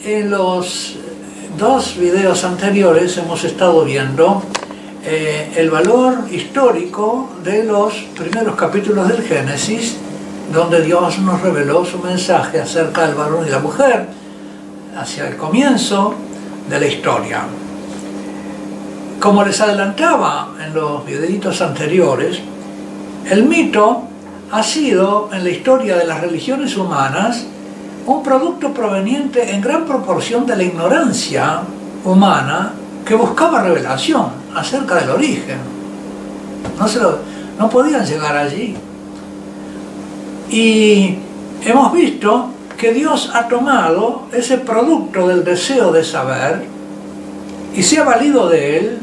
En 0.05 0.31
los 0.31 0.97
dos 1.57 1.97
videos 1.97 2.45
anteriores 2.45 3.17
hemos 3.17 3.45
estado 3.45 3.83
viendo 3.87 4.43
eh, 5.03 5.55
el 5.57 5.71
valor 5.71 6.31
histórico 6.31 7.31
de 7.43 7.65
los 7.65 7.95
primeros 8.15 8.57
capítulos 8.57 9.09
del 9.09 9.23
Génesis, 9.23 9.97
donde 10.53 10.83
Dios 10.83 11.19
nos 11.21 11.41
reveló 11.41 11.83
su 11.87 11.99
mensaje 11.99 12.61
acerca 12.61 13.07
del 13.07 13.15
varón 13.15 13.47
y 13.47 13.51
la 13.51 13.61
mujer, 13.61 14.07
hacia 14.95 15.29
el 15.29 15.39
comienzo 15.39 16.15
de 16.70 16.80
la 16.80 16.87
historia. 16.87 17.42
como 19.18 19.44
les 19.44 19.61
adelantaba 19.61 20.54
en 20.64 20.72
los 20.72 21.04
videitos 21.04 21.61
anteriores, 21.61 22.40
el 23.28 23.44
mito 23.44 24.04
ha 24.50 24.62
sido 24.62 25.28
en 25.30 25.44
la 25.44 25.50
historia 25.50 25.96
de 25.98 26.06
las 26.06 26.22
religiones 26.22 26.74
humanas 26.78 27.44
un 28.06 28.22
producto 28.22 28.72
proveniente 28.72 29.52
en 29.52 29.61
gran 29.61 29.85
proporción 29.85 30.46
de 30.46 30.56
la 30.56 30.62
ignorancia 30.62 31.61
humana 32.02 32.72
que 33.04 33.14
buscaba 33.14 33.62
revelación 33.62 34.28
acerca 34.54 34.94
del 34.94 35.11
origen. 35.11 35.59
No, 36.78 36.88
se 36.88 37.00
no 37.59 37.68
podían 37.68 38.06
llegar 38.06 38.35
allí. 38.35 38.74
Y 40.48 41.18
hemos 41.62 41.92
visto 41.92 42.48
que 42.81 42.95
Dios 42.95 43.31
ha 43.35 43.47
tomado 43.47 44.23
ese 44.33 44.57
producto 44.57 45.29
del 45.29 45.45
deseo 45.45 45.93
de 45.93 46.03
saber 46.03 46.64
y 47.77 47.83
se 47.83 47.99
ha 47.99 48.05
valido 48.05 48.49
de 48.49 48.79
él 48.79 48.99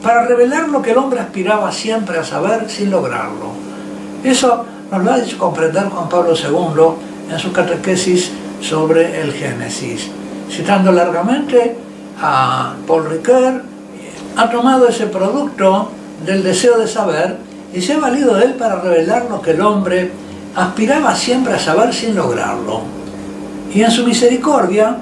para 0.00 0.24
revelar 0.26 0.68
lo 0.68 0.80
que 0.80 0.92
el 0.92 0.98
hombre 0.98 1.18
aspiraba 1.18 1.72
siempre 1.72 2.20
a 2.20 2.24
saber 2.24 2.70
sin 2.70 2.88
lograrlo. 2.88 3.50
Eso 4.22 4.64
nos 4.92 5.02
lo 5.02 5.10
ha 5.12 5.18
dicho 5.18 5.38
comprender 5.38 5.88
Juan 5.88 6.08
Pablo 6.08 6.34
II 6.36 7.32
en 7.32 7.38
su 7.40 7.50
catequesis 7.52 8.30
sobre 8.60 9.20
el 9.20 9.32
Génesis. 9.32 10.08
Citando 10.48 10.92
largamente 10.92 11.76
a 12.22 12.74
Paul 12.86 13.10
Ricoeur, 13.10 13.60
ha 14.36 14.50
tomado 14.50 14.86
ese 14.86 15.08
producto 15.08 15.90
del 16.24 16.44
deseo 16.44 16.78
de 16.78 16.86
saber 16.86 17.38
y 17.74 17.82
se 17.82 17.94
ha 17.94 17.98
valido 17.98 18.36
de 18.36 18.44
él 18.44 18.54
para 18.54 18.80
revelar 18.80 19.26
lo 19.28 19.42
que 19.42 19.50
el 19.50 19.60
hombre 19.62 20.12
aspiraba 20.54 21.16
siempre 21.16 21.54
a 21.54 21.58
saber 21.58 21.92
sin 21.92 22.14
lograrlo. 22.14 23.05
Y 23.76 23.82
en 23.82 23.90
su 23.90 24.06
misericordia 24.06 24.96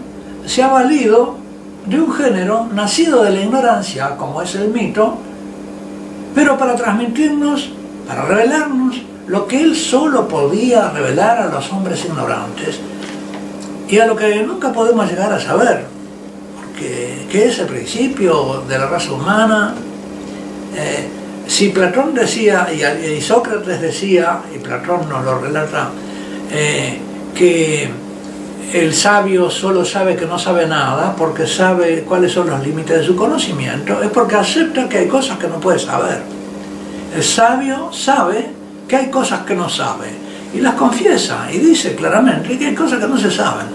se 0.45 0.61
ha 0.61 0.67
valido 0.67 1.37
de 1.87 2.01
un 2.01 2.13
género 2.13 2.67
nacido 2.75 3.23
de 3.23 3.31
la 3.31 3.41
ignorancia, 3.41 4.17
como 4.17 4.43
es 4.43 4.53
el 4.57 4.71
mito, 4.71 5.17
pero 6.35 6.59
para 6.59 6.75
transmitirnos, 6.75 7.71
para 8.09 8.25
revelarnos 8.25 9.01
lo 9.29 9.47
que 9.47 9.61
él 9.61 9.77
solo 9.77 10.27
podía 10.27 10.91
revelar 10.91 11.39
a 11.39 11.47
los 11.47 11.73
hombres 11.73 12.05
ignorantes 12.05 12.81
y 13.89 14.01
a 14.01 14.07
lo 14.07 14.17
que 14.17 14.43
nunca 14.43 14.73
podemos 14.73 15.09
llegar 15.09 15.33
a 15.33 15.39
saber, 15.39 15.85
porque 16.57 17.29
¿qué 17.31 17.47
es 17.47 17.61
el 17.61 17.67
principio 17.67 18.65
de 18.69 18.77
la 18.77 18.87
raza 18.87 19.13
humana? 19.13 19.73
Eh, 20.75 21.09
si 21.47 21.69
Platón 21.69 22.13
decía, 22.13 22.67
y, 22.73 23.21
Sócrates 23.21 23.81
decía, 23.81 24.41
y 24.53 24.59
Platón 24.59 25.09
nos 25.09 25.25
lo 25.25 25.39
relata, 25.39 25.91
eh, 26.51 26.99
que 27.37 28.03
el 28.73 28.95
sabio 28.95 29.51
solo 29.51 29.85
sabe 29.85 30.17
que 30.17 30.27
no 30.27 30.39
sabe 30.39 30.67
nada 30.67 31.15
porque 31.17 31.47
sabe 31.47 32.05
cuáles 32.07 32.33
son 32.33 32.51
los 32.51 32.65
límites 32.65 32.99
de 32.99 33.05
su 33.05 33.15
conocimiento, 33.15 34.03
es 34.03 34.11
porque 34.11 34.37
acepta 34.37 34.89
que 34.89 34.99
hay 34.99 35.09
cosas 35.09 35.39
que 35.39 35.49
no 35.49 35.61
puede 35.61 35.79
saber. 35.79 36.23
El 37.15 37.23
sabio 37.23 37.93
sabe 37.93 38.51
que 38.89 38.97
hay 38.97 39.11
cosas 39.11 39.41
que 39.41 39.55
no 39.55 39.69
sabe 39.69 40.09
y 40.53 40.61
las 40.61 40.75
confiesa 40.75 41.49
y 41.53 41.59
dice 41.59 41.95
claramente 41.95 42.59
que 42.59 42.67
hay 42.67 42.75
cosas 42.75 42.99
que 42.99 43.07
no 43.07 43.19
se 43.19 43.31
saben. 43.31 43.67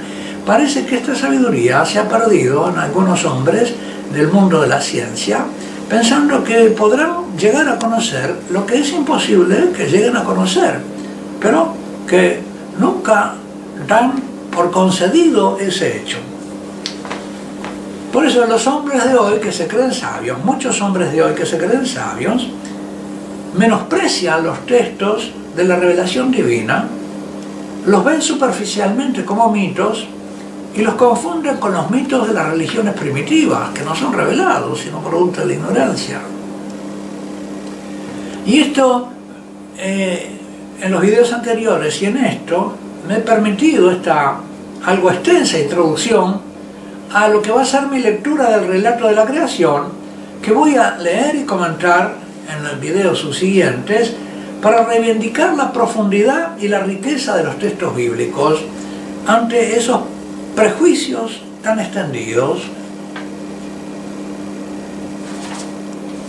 Parece 0.45 0.86
que 0.86 0.97
esta 0.97 1.15
sabiduría 1.15 1.86
se 1.86 1.99
ha 1.99 2.08
perdido 2.08 2.69
en 2.69 2.78
algunos 2.78 3.23
hombres 3.25 3.73
del 4.13 4.30
mundo 4.30 4.62
de 4.62 4.67
la 4.67 4.82
ciencia, 4.82 5.45
pensando 5.89 6.43
que 6.43 6.71
podrán 6.71 7.38
llegar 7.38 7.67
a 7.69 7.78
conocer 7.78 8.36
lo 8.49 8.65
que 8.65 8.80
es 8.80 8.91
imposible 8.91 9.71
que 9.75 9.86
lleguen 9.86 10.17
a 10.17 10.23
conocer, 10.23 10.80
pero 11.39 11.73
que 12.08 12.41
nunca 12.80 13.34
dan 13.88 14.29
por 14.60 14.72
concedido 14.72 15.58
ese 15.58 16.02
hecho. 16.02 16.17
Por 18.12 18.26
eso 18.26 18.45
los 18.45 18.67
hombres 18.67 19.06
de 19.06 19.15
hoy 19.15 19.39
que 19.39 19.54
se 19.54 19.69
creen 19.69 19.93
sabios, 19.93 20.43
muchos 20.43 20.82
hombres 20.82 21.13
de 21.13 21.24
hoy 21.24 21.34
que 21.34 21.45
se 21.45 21.58
creen 21.58 21.86
sabios, 21.86 22.45
menosprecian 23.58 24.43
los 24.43 24.65
textos 24.65 25.32
de 25.56 25.63
la 25.63 25.78
revelación 25.78 26.30
divina, 26.30 26.89
los 27.86 28.04
ven 28.04 28.22
superficialmente 28.22 29.24
como 29.24 29.50
mitos 29.50 30.06
y 30.76 30.82
los 30.82 30.95
confunden 30.95 31.56
con 31.56 31.72
los 31.72 31.89
mitos 31.89 32.28
de 32.28 32.34
las 32.34 32.50
religiones 32.50 32.95
primitivas, 32.95 33.69
que 33.69 33.84
no 33.84 33.95
son 33.95 34.12
revelados, 34.12 34.78
sino 34.82 35.00
producto 35.00 35.39
de 35.39 35.48
la 35.48 35.54
ignorancia. 35.54 36.19
Y 38.45 38.60
esto, 38.60 39.08
eh, 39.78 40.32
en 40.82 40.91
los 40.91 41.00
videos 41.00 41.32
anteriores 41.32 42.02
y 42.02 42.08
en 42.08 42.17
esto, 42.17 42.76
me 43.08 43.15
he 43.15 43.22
permitido 43.22 43.89
esta 43.89 44.41
algo 44.86 45.12
extensa 45.12 45.60
introducción 45.60 46.42
a 47.13 47.28
lo 47.28 47.42
que 47.42 47.52
va 47.52 47.62
a 47.62 47.65
ser 47.65 47.88
mi 47.88 48.00
lectura 48.00 48.50
del 48.52 48.68
relato 48.68 49.08
de 49.08 49.15
la 49.15 49.26
creación, 49.26 49.89
que 50.42 50.52
voy 50.52 50.76
a 50.76 50.98
leer 50.98 51.36
y 51.36 51.44
comentar 51.44 52.15
en 52.50 52.63
los 52.63 52.80
videos 52.80 53.20
subsiguientes 53.20 54.13
para 54.62 54.84
reivindicar 54.84 55.56
la 55.56 55.72
profundidad 55.72 56.58
y 56.58 56.68
la 56.68 56.80
riqueza 56.80 57.36
de 57.38 57.44
los 57.44 57.58
textos 57.60 57.96
bíblicos 57.96 58.62
ante 59.28 59.78
esos 59.78 60.02
prejuicios 60.56 61.42
tan 61.63 61.80
extendidos. 61.80 62.63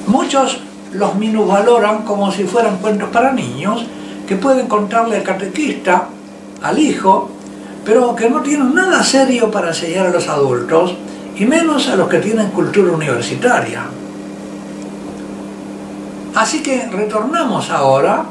Muchos 0.07 0.61
los 0.93 1.15
minusvaloran 1.15 2.03
como 2.03 2.33
si 2.33 2.45
fueran 2.45 2.79
cuentos 2.79 3.11
para 3.11 3.33
niños 3.33 3.85
que 4.27 4.37
pueden 4.37 4.67
contarle 4.67 5.17
al 5.17 5.23
catequista 5.23 6.09
al 6.63 6.79
hijo, 6.79 7.31
pero 7.85 8.15
que 8.15 8.29
no 8.29 8.41
tienen 8.43 8.75
nada 8.75 9.03
serio 9.03 9.51
para 9.51 9.69
enseñar 9.69 10.07
a 10.07 10.11
los 10.11 10.29
adultos, 10.29 10.97
y 11.37 11.47
menos 11.47 11.89
a 11.89 11.97
los 11.97 12.09
que 12.09 12.19
tienen 12.19 12.51
cultura 12.51 12.93
universitaria. 12.93 13.85
Así 16.35 16.63
que 16.63 16.87
retornamos 16.91 17.71
ahora 17.71 18.25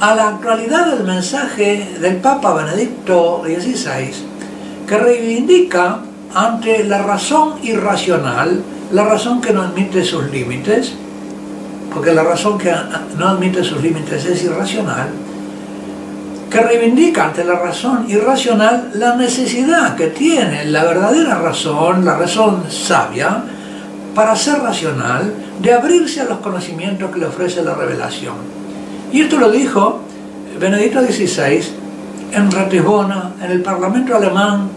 a 0.00 0.14
la 0.14 0.28
actualidad 0.28 0.94
del 0.94 1.04
mensaje 1.04 1.98
del 2.00 2.16
Papa 2.16 2.54
Benedicto 2.54 3.42
XVI, 3.44 4.12
que 4.86 4.96
reivindica 4.96 6.00
ante 6.34 6.84
la 6.84 7.02
razón 7.02 7.54
irracional, 7.62 8.62
la 8.92 9.04
razón 9.04 9.40
que 9.40 9.52
no 9.52 9.62
admite 9.62 10.04
sus 10.04 10.30
límites, 10.30 10.94
porque 11.92 12.12
la 12.12 12.22
razón 12.22 12.56
que 12.56 12.72
no 13.18 13.28
admite 13.28 13.64
sus 13.64 13.82
límites 13.82 14.24
es 14.24 14.44
irracional, 14.44 15.08
que 16.50 16.60
reivindica 16.60 17.26
ante 17.26 17.44
la 17.44 17.54
razón 17.54 18.06
irracional 18.08 18.90
la 18.94 19.14
necesidad 19.14 19.94
que 19.94 20.08
tiene 20.08 20.64
la 20.64 20.82
verdadera 20.82 21.36
razón, 21.36 22.04
la 22.04 22.16
razón 22.16 22.64
sabia, 22.68 23.44
para 24.14 24.34
ser 24.34 24.58
racional, 24.58 25.32
de 25.62 25.72
abrirse 25.72 26.20
a 26.20 26.24
los 26.24 26.38
conocimientos 26.38 27.10
que 27.12 27.20
le 27.20 27.26
ofrece 27.26 27.62
la 27.62 27.74
revelación. 27.74 28.34
Y 29.12 29.20
esto 29.20 29.38
lo 29.38 29.50
dijo 29.50 30.00
Benedicto 30.58 31.00
XVI 31.02 31.62
en 32.32 32.50
Ratisbona, 32.50 33.32
en 33.42 33.50
el 33.52 33.62
Parlamento 33.62 34.16
alemán, 34.16 34.68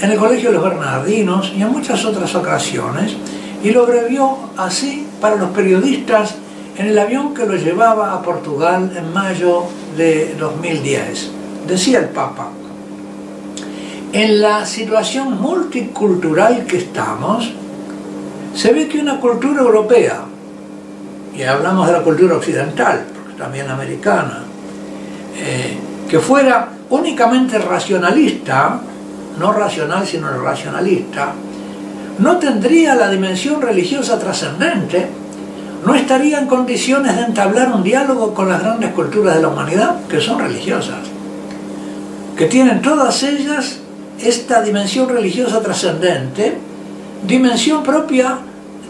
en 0.00 0.10
el 0.10 0.18
Colegio 0.18 0.50
de 0.50 0.56
los 0.56 0.64
Bernardinos 0.64 1.52
y 1.56 1.62
en 1.62 1.72
muchas 1.72 2.04
otras 2.04 2.34
ocasiones, 2.34 3.16
y 3.62 3.70
lo 3.70 3.84
abrevió 3.84 4.36
así 4.58 5.06
para 5.20 5.36
los 5.36 5.50
periodistas 5.50 6.34
en 6.76 6.88
el 6.88 6.98
avión 6.98 7.32
que 7.32 7.46
lo 7.46 7.54
llevaba 7.54 8.12
a 8.12 8.22
Portugal 8.22 8.92
en 8.96 9.12
mayo 9.12 9.64
de 9.96 10.34
2010. 10.38 11.30
Decía 11.66 12.00
el 12.00 12.08
Papa, 12.08 12.48
en 14.12 14.40
la 14.40 14.66
situación 14.66 15.40
multicultural 15.40 16.66
que 16.66 16.78
estamos, 16.78 17.52
se 18.54 18.72
ve 18.72 18.88
que 18.88 18.98
una 18.98 19.18
cultura 19.18 19.62
europea, 19.62 20.20
y 21.34 21.42
hablamos 21.42 21.86
de 21.86 21.92
la 21.94 22.02
cultura 22.02 22.36
occidental, 22.36 23.06
porque 23.14 23.38
también 23.38 23.70
americana, 23.70 24.42
eh, 25.38 25.78
que 26.08 26.18
fuera 26.18 26.68
únicamente 26.90 27.58
racionalista, 27.58 28.80
no 29.38 29.52
racional 29.52 30.06
sino 30.06 30.28
racionalista, 30.42 31.32
no 32.18 32.36
tendría 32.36 32.94
la 32.94 33.08
dimensión 33.08 33.62
religiosa 33.62 34.18
trascendente 34.18 35.21
no 35.84 35.94
estaría 35.94 36.38
en 36.38 36.46
condiciones 36.46 37.16
de 37.16 37.22
entablar 37.22 37.72
un 37.72 37.82
diálogo 37.82 38.34
con 38.34 38.48
las 38.48 38.60
grandes 38.60 38.92
culturas 38.92 39.36
de 39.36 39.42
la 39.42 39.48
humanidad, 39.48 39.96
que 40.08 40.20
son 40.20 40.38
religiosas, 40.38 41.00
que 42.36 42.46
tienen 42.46 42.80
todas 42.80 43.22
ellas 43.22 43.80
esta 44.20 44.62
dimensión 44.62 45.08
religiosa 45.08 45.60
trascendente, 45.60 46.56
dimensión 47.26 47.82
propia 47.82 48.38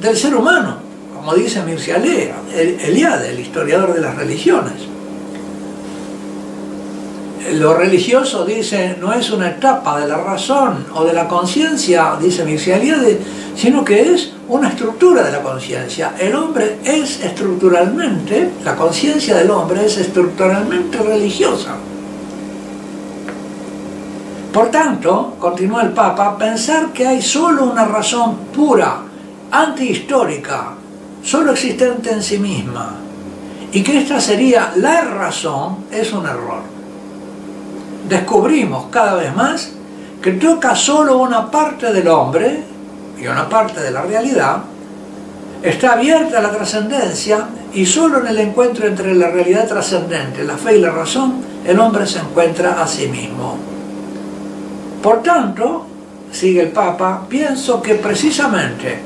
del 0.00 0.16
ser 0.16 0.34
humano, 0.34 0.76
como 1.14 1.34
dice 1.34 1.62
Mircea 1.62 1.96
Eliade, 1.96 3.30
el 3.30 3.40
historiador 3.40 3.94
de 3.94 4.00
las 4.00 4.14
religiones. 4.16 4.72
Lo 7.54 7.74
religioso, 7.74 8.44
dice, 8.44 8.96
no 9.00 9.12
es 9.12 9.30
una 9.30 9.48
etapa 9.50 9.98
de 10.00 10.08
la 10.08 10.18
razón 10.18 10.86
o 10.94 11.04
de 11.04 11.12
la 11.12 11.26
conciencia, 11.26 12.16
dice 12.20 12.44
Mircea 12.44 12.76
Eliade, 12.76 13.18
sino 13.56 13.84
que 13.84 14.14
es 14.14 14.32
una 14.52 14.68
estructura 14.68 15.22
de 15.22 15.32
la 15.32 15.42
conciencia. 15.42 16.12
El 16.18 16.34
hombre 16.34 16.78
es 16.84 17.24
estructuralmente, 17.24 18.50
la 18.62 18.76
conciencia 18.76 19.36
del 19.36 19.50
hombre 19.50 19.86
es 19.86 19.96
estructuralmente 19.96 20.98
religiosa. 20.98 21.76
Por 24.52 24.70
tanto, 24.70 25.36
continúa 25.38 25.84
el 25.84 25.92
Papa, 25.92 26.36
pensar 26.36 26.92
que 26.92 27.06
hay 27.06 27.22
solo 27.22 27.64
una 27.64 27.86
razón 27.86 28.36
pura, 28.54 28.98
antihistórica, 29.50 30.74
solo 31.22 31.52
existente 31.52 32.12
en 32.12 32.22
sí 32.22 32.38
misma, 32.38 32.96
y 33.72 33.82
que 33.82 34.00
esta 34.00 34.20
sería 34.20 34.74
la 34.76 35.00
razón, 35.00 35.86
es 35.90 36.12
un 36.12 36.26
error. 36.26 36.60
Descubrimos 38.06 38.84
cada 38.90 39.14
vez 39.14 39.34
más 39.34 39.72
que 40.20 40.32
toca 40.32 40.76
solo 40.76 41.16
una 41.16 41.50
parte 41.50 41.90
del 41.90 42.08
hombre 42.08 42.71
y 43.22 43.26
una 43.28 43.48
parte 43.48 43.80
de 43.80 43.92
la 43.92 44.02
realidad, 44.02 44.62
está 45.62 45.92
abierta 45.92 46.38
a 46.38 46.42
la 46.42 46.50
trascendencia 46.50 47.46
y 47.72 47.86
solo 47.86 48.20
en 48.20 48.26
el 48.26 48.38
encuentro 48.38 48.86
entre 48.86 49.14
la 49.14 49.30
realidad 49.30 49.68
trascendente, 49.68 50.42
la 50.42 50.56
fe 50.56 50.78
y 50.78 50.80
la 50.80 50.90
razón, 50.90 51.36
el 51.64 51.78
hombre 51.78 52.04
se 52.06 52.18
encuentra 52.18 52.82
a 52.82 52.88
sí 52.88 53.06
mismo. 53.06 53.56
Por 55.00 55.22
tanto, 55.22 55.86
sigue 56.32 56.62
el 56.62 56.68
Papa, 56.70 57.24
pienso 57.28 57.80
que 57.80 57.94
precisamente 57.94 58.98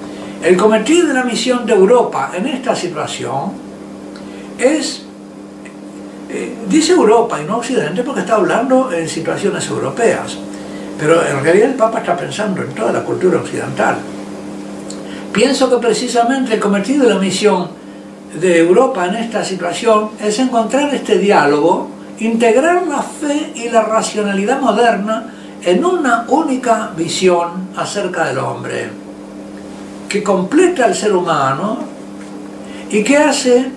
el 0.42 0.56
cometido 0.56 1.08
de 1.08 1.14
la 1.14 1.24
misión 1.24 1.66
de 1.66 1.74
Europa 1.74 2.30
en 2.34 2.46
esta 2.46 2.74
situación 2.74 3.52
es, 4.58 5.02
eh, 6.30 6.56
dice 6.68 6.92
Europa 6.92 7.38
y 7.40 7.44
no 7.44 7.58
Occidente 7.58 8.02
porque 8.02 8.20
está 8.20 8.36
hablando 8.36 8.90
en 8.92 9.08
situaciones 9.08 9.68
europeas, 9.68 10.38
pero 10.98 11.26
en 11.26 11.42
realidad 11.42 11.70
el 11.70 11.74
Papa 11.74 11.98
está 11.98 12.16
pensando 12.16 12.62
en 12.62 12.72
toda 12.74 12.92
la 12.92 13.04
cultura 13.04 13.38
occidental. 13.38 13.96
Pienso 15.32 15.68
que 15.68 15.76
precisamente 15.76 16.54
el 16.54 16.60
cometido 16.60 17.04
de 17.04 17.14
la 17.14 17.20
misión 17.20 17.68
de 18.40 18.58
Europa 18.58 19.06
en 19.06 19.16
esta 19.16 19.44
situación 19.44 20.10
es 20.20 20.38
encontrar 20.38 20.94
este 20.94 21.18
diálogo, 21.18 21.88
integrar 22.20 22.86
la 22.86 23.02
fe 23.02 23.52
y 23.54 23.68
la 23.68 23.82
racionalidad 23.82 24.60
moderna 24.60 25.32
en 25.62 25.84
una 25.84 26.24
única 26.28 26.90
visión 26.96 27.68
acerca 27.76 28.26
del 28.26 28.38
hombre, 28.38 28.88
que 30.08 30.22
completa 30.22 30.84
al 30.84 30.94
ser 30.94 31.14
humano 31.14 31.78
y 32.90 33.02
que 33.02 33.16
hace 33.16 33.70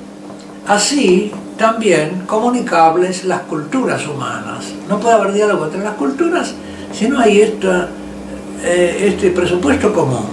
así 0.68 1.32
también 1.58 2.24
comunicables 2.26 3.26
las 3.26 3.42
culturas 3.42 4.08
humanas. 4.08 4.66
No 4.88 5.00
puede 5.00 5.16
haber 5.16 5.34
diálogo 5.34 5.66
entre 5.66 5.84
las 5.84 5.96
culturas 5.96 6.54
si 6.94 7.08
no 7.08 7.20
hay 7.20 7.42
eh, 7.42 9.06
este 9.08 9.32
presupuesto 9.32 9.94
común. 9.94 10.26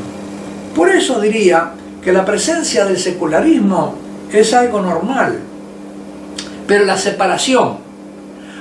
Por 0.74 0.90
eso 0.90 1.20
diría 1.20 1.72
que 2.02 2.12
la 2.12 2.24
presencia 2.24 2.84
del 2.84 2.98
secularismo 2.98 3.94
es 4.32 4.52
algo 4.54 4.80
normal, 4.80 5.38
pero 6.66 6.84
la 6.84 6.96
separación 6.96 7.86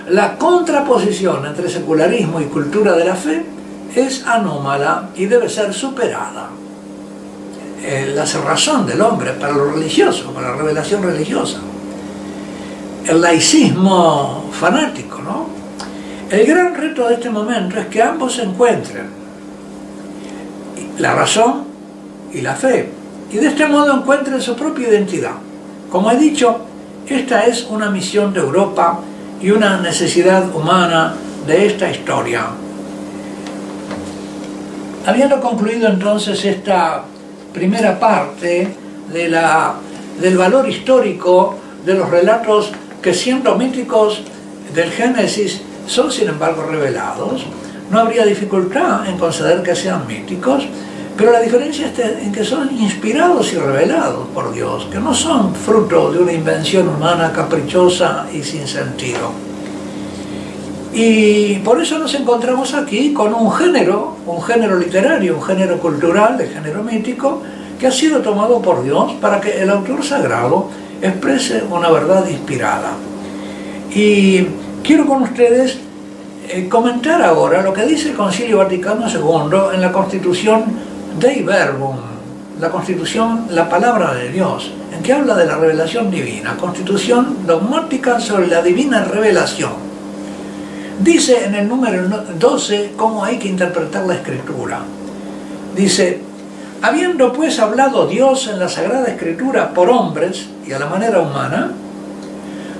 la 0.09 0.37
contraposición 0.37 1.45
entre 1.47 1.67
secularismo 1.67 2.39
y 2.39 2.45
cultura 2.45 2.93
de 2.93 3.05
la 3.05 3.15
fe 3.15 3.43
es 3.95 4.25
anómala 4.27 5.09
y 5.15 5.25
debe 5.25 5.49
ser 5.49 5.73
superada. 5.73 6.49
Eh, 7.81 8.13
la 8.15 8.25
cerrazón 8.25 8.85
del 8.85 9.01
hombre 9.01 9.31
para 9.31 9.53
lo 9.53 9.71
religioso, 9.71 10.31
para 10.31 10.51
la 10.51 10.57
revelación 10.57 11.01
religiosa. 11.01 11.57
El 13.07 13.19
laicismo 13.19 14.45
fanático, 14.51 15.21
¿no? 15.21 15.47
El 16.29 16.47
gran 16.47 16.73
reto 16.73 17.07
de 17.07 17.15
este 17.15 17.29
momento 17.29 17.79
es 17.79 17.85
que 17.87 18.01
ambos 18.01 18.33
se 18.33 18.43
encuentren 18.43 19.05
la 20.97 21.13
razón 21.13 21.65
y 22.33 22.41
la 22.41 22.55
fe, 22.55 22.89
y 23.31 23.37
de 23.37 23.47
este 23.47 23.67
modo 23.67 23.95
encuentren 23.95 24.41
su 24.41 24.55
propia 24.55 24.89
identidad. 24.89 25.33
Como 25.91 26.09
he 26.09 26.17
dicho, 26.17 26.61
esta 27.07 27.45
es 27.45 27.67
una 27.69 27.91
misión 27.91 28.33
de 28.33 28.39
Europa 28.39 29.01
y 29.39 29.51
una 29.51 29.79
necesidad 29.79 30.53
humana 30.55 31.13
de 31.45 31.67
esta 31.67 31.91
historia. 31.91 32.47
Habiendo 35.05 35.39
concluido 35.39 35.87
entonces 35.87 36.43
esta 36.43 37.03
primera 37.53 37.99
parte 37.99 38.75
de 39.13 39.29
la, 39.29 39.75
del 40.19 40.37
valor 40.37 40.67
histórico 40.67 41.55
de 41.85 41.93
los 41.93 42.09
relatos 42.09 42.71
que 43.01 43.13
siendo 43.13 43.55
míticos 43.55 44.23
del 44.73 44.89
Génesis 44.89 45.61
son 45.87 46.11
sin 46.11 46.29
embargo 46.29 46.63
revelados, 46.63 47.45
no 47.91 47.99
habría 47.99 48.25
dificultad 48.25 49.07
en 49.07 49.17
conceder 49.17 49.61
que 49.61 49.75
sean 49.75 50.07
míticos, 50.07 50.67
pero 51.17 51.31
la 51.31 51.39
diferencia 51.39 51.87
está 51.87 52.19
en 52.19 52.31
que 52.31 52.43
son 52.43 52.69
inspirados 52.77 53.53
y 53.53 53.57
revelados 53.57 54.27
por 54.33 54.53
Dios, 54.53 54.87
que 54.91 54.99
no 54.99 55.13
son 55.13 55.53
fruto 55.53 56.11
de 56.11 56.19
una 56.19 56.33
invención 56.33 56.89
humana 56.89 57.31
caprichosa 57.31 58.25
y 58.33 58.43
sin 58.43 58.67
sentido. 58.67 59.31
Y 60.93 61.55
por 61.59 61.81
eso 61.81 61.99
nos 61.99 62.13
encontramos 62.15 62.73
aquí 62.73 63.13
con 63.13 63.33
un 63.33 63.51
género, 63.51 64.15
un 64.25 64.41
género 64.41 64.77
literario, 64.77 65.37
un 65.37 65.43
género 65.43 65.77
cultural, 65.79 66.37
de 66.37 66.47
género 66.47 66.83
mítico, 66.83 67.41
que 67.79 67.87
ha 67.87 67.91
sido 67.91 68.21
tomado 68.21 68.61
por 68.61 68.83
Dios 68.83 69.13
para 69.21 69.39
que 69.39 69.61
el 69.61 69.69
autor 69.69 70.03
sagrado 70.03 70.69
exprese 71.01 71.63
una 71.69 71.89
verdad 71.91 72.27
inspirada. 72.29 72.91
Y 73.93 74.47
quiero 74.85 75.07
con 75.07 75.23
ustedes 75.23 75.77
eh, 76.47 76.69
comentar 76.69 77.21
ahora 77.21 77.63
lo 77.63 77.73
que 77.73 77.85
dice 77.85 78.09
el 78.09 78.15
Concilio 78.15 78.59
Vaticano 78.59 79.07
II 79.09 79.73
en 79.73 79.81
la 79.81 79.91
Constitución 79.91 80.63
Dei 81.19 81.41
Verbum, 81.41 81.95
la 82.59 82.69
constitución, 82.69 83.47
la 83.49 83.67
palabra 83.67 84.13
de 84.13 84.29
Dios, 84.29 84.71
en 84.93 85.01
que 85.01 85.13
habla 85.13 85.35
de 85.35 85.45
la 85.45 85.57
revelación 85.57 86.11
divina, 86.11 86.55
constitución 86.57 87.45
dogmática 87.47 88.19
sobre 88.19 88.47
la 88.47 88.61
divina 88.61 89.03
revelación. 89.03 89.71
Dice 91.01 91.45
en 91.45 91.55
el 91.55 91.67
número 91.67 92.07
12 92.39 92.91
cómo 92.95 93.25
hay 93.25 93.37
que 93.37 93.47
interpretar 93.47 94.05
la 94.05 94.15
escritura. 94.15 94.79
Dice, 95.75 96.21
habiendo 96.81 97.33
pues 97.33 97.59
hablado 97.59 98.07
Dios 98.07 98.47
en 98.47 98.59
la 98.59 98.69
Sagrada 98.69 99.07
Escritura 99.07 99.73
por 99.73 99.89
hombres 99.89 100.47
y 100.65 100.71
a 100.71 100.79
la 100.79 100.85
manera 100.85 101.19
humana, 101.19 101.71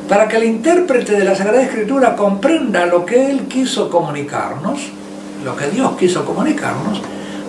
para 0.08 0.28
que 0.28 0.38
el 0.38 0.44
intérprete 0.44 1.14
de 1.14 1.24
la 1.24 1.36
Sagrada 1.36 1.64
Escritura 1.64 2.16
comprenda 2.16 2.86
lo 2.86 3.06
que 3.06 3.32
Él 3.32 3.42
quiso 3.48 3.90
comunicarnos, 3.90 4.80
lo 5.44 5.56
que 5.56 5.68
Dios 5.70 5.96
quiso 5.98 6.26
comunicarnos, 6.26 7.02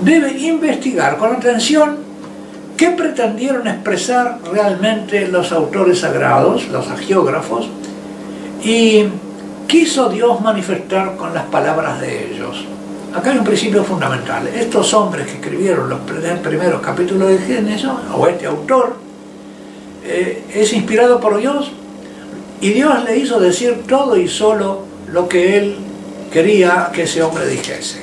debe 0.03 0.33
investigar 0.39 1.19
con 1.19 1.35
atención 1.35 1.99
qué 2.77 2.91
pretendieron 2.91 3.67
expresar 3.67 4.39
realmente 4.53 5.29
los 5.29 5.53
autores 5.53 6.01
sagrados, 6.01 6.69
los 6.69 6.89
agiógrafos, 6.89 7.69
y 8.63 9.05
quiso 9.67 10.09
Dios 10.09 10.41
manifestar 10.41 11.17
con 11.17 11.35
las 11.35 11.45
palabras 11.45 12.01
de 12.01 12.33
ellos. 12.33 12.65
Acá 13.15 13.31
hay 13.31 13.39
un 13.39 13.45
principio 13.45 13.83
fundamental. 13.83 14.47
Estos 14.49 14.93
hombres 14.93 15.27
que 15.27 15.35
escribieron 15.35 15.89
los 15.89 16.01
primeros 16.01 16.81
capítulos 16.81 17.29
de 17.29 17.39
Génesis, 17.39 17.89
o 18.15 18.27
este 18.27 18.47
autor, 18.47 18.97
eh, 20.05 20.45
es 20.55 20.73
inspirado 20.73 21.19
por 21.19 21.39
Dios 21.39 21.73
y 22.61 22.71
Dios 22.71 23.05
le 23.05 23.19
hizo 23.19 23.39
decir 23.39 23.85
todo 23.87 24.17
y 24.17 24.29
solo 24.29 24.83
lo 25.13 25.29
que 25.29 25.59
él 25.59 25.77
quería 26.33 26.91
que 26.93 27.03
ese 27.03 27.23
hombre 27.23 27.47
dijese. 27.47 28.03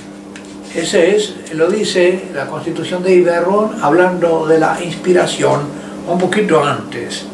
Ese 0.75 1.15
es, 1.15 1.35
lo 1.53 1.69
dice 1.69 2.23
la 2.33 2.47
Constitución 2.47 3.03
de 3.03 3.13
Iberron, 3.15 3.83
hablando 3.83 4.47
de 4.47 4.59
la 4.59 4.77
inspiración 4.83 5.61
un 6.07 6.17
poquito 6.17 6.63
antes. 6.63 7.25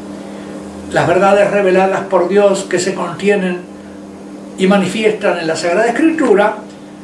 Las 0.91 1.07
verdades 1.07 1.49
reveladas 1.51 2.01
por 2.07 2.27
Dios 2.27 2.65
que 2.69 2.79
se 2.79 2.93
contienen 2.93 3.61
y 4.57 4.67
manifiestan 4.67 5.39
en 5.39 5.47
la 5.47 5.55
Sagrada 5.55 5.87
Escritura 5.87 6.57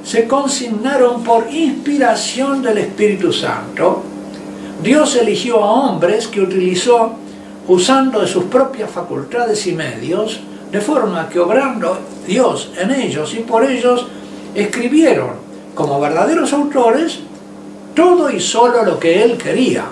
se 0.04 0.28
consignaron 0.28 1.24
por 1.24 1.48
inspiración 1.52 2.62
del 2.62 2.80
Espíritu 2.80 3.32
Santo. 3.32 4.04
Dios 4.84 5.16
eligió 5.16 5.64
a 5.64 5.72
hombres 5.72 6.28
que 6.28 6.42
utilizó 6.42 7.16
usando 7.68 8.22
de 8.22 8.28
sus 8.28 8.46
propias 8.46 8.90
facultades 8.90 9.66
y 9.68 9.74
medios, 9.74 10.40
de 10.72 10.82
forma 10.82 11.30
que 11.30 11.40
obrando 11.40 11.98
Dios 12.28 12.72
en 12.78 12.92
ellos 12.92 13.34
y 13.34 13.40
por 13.40 13.64
ellos, 13.64 14.08
escribieron 14.54 15.32
como 15.74 16.00
verdaderos 16.00 16.54
autores 16.54 17.20
todo 17.94 18.30
y 18.30 18.40
solo 18.40 18.84
lo 18.84 19.00
que 19.00 19.24
él 19.24 19.38
quería. 19.38 19.86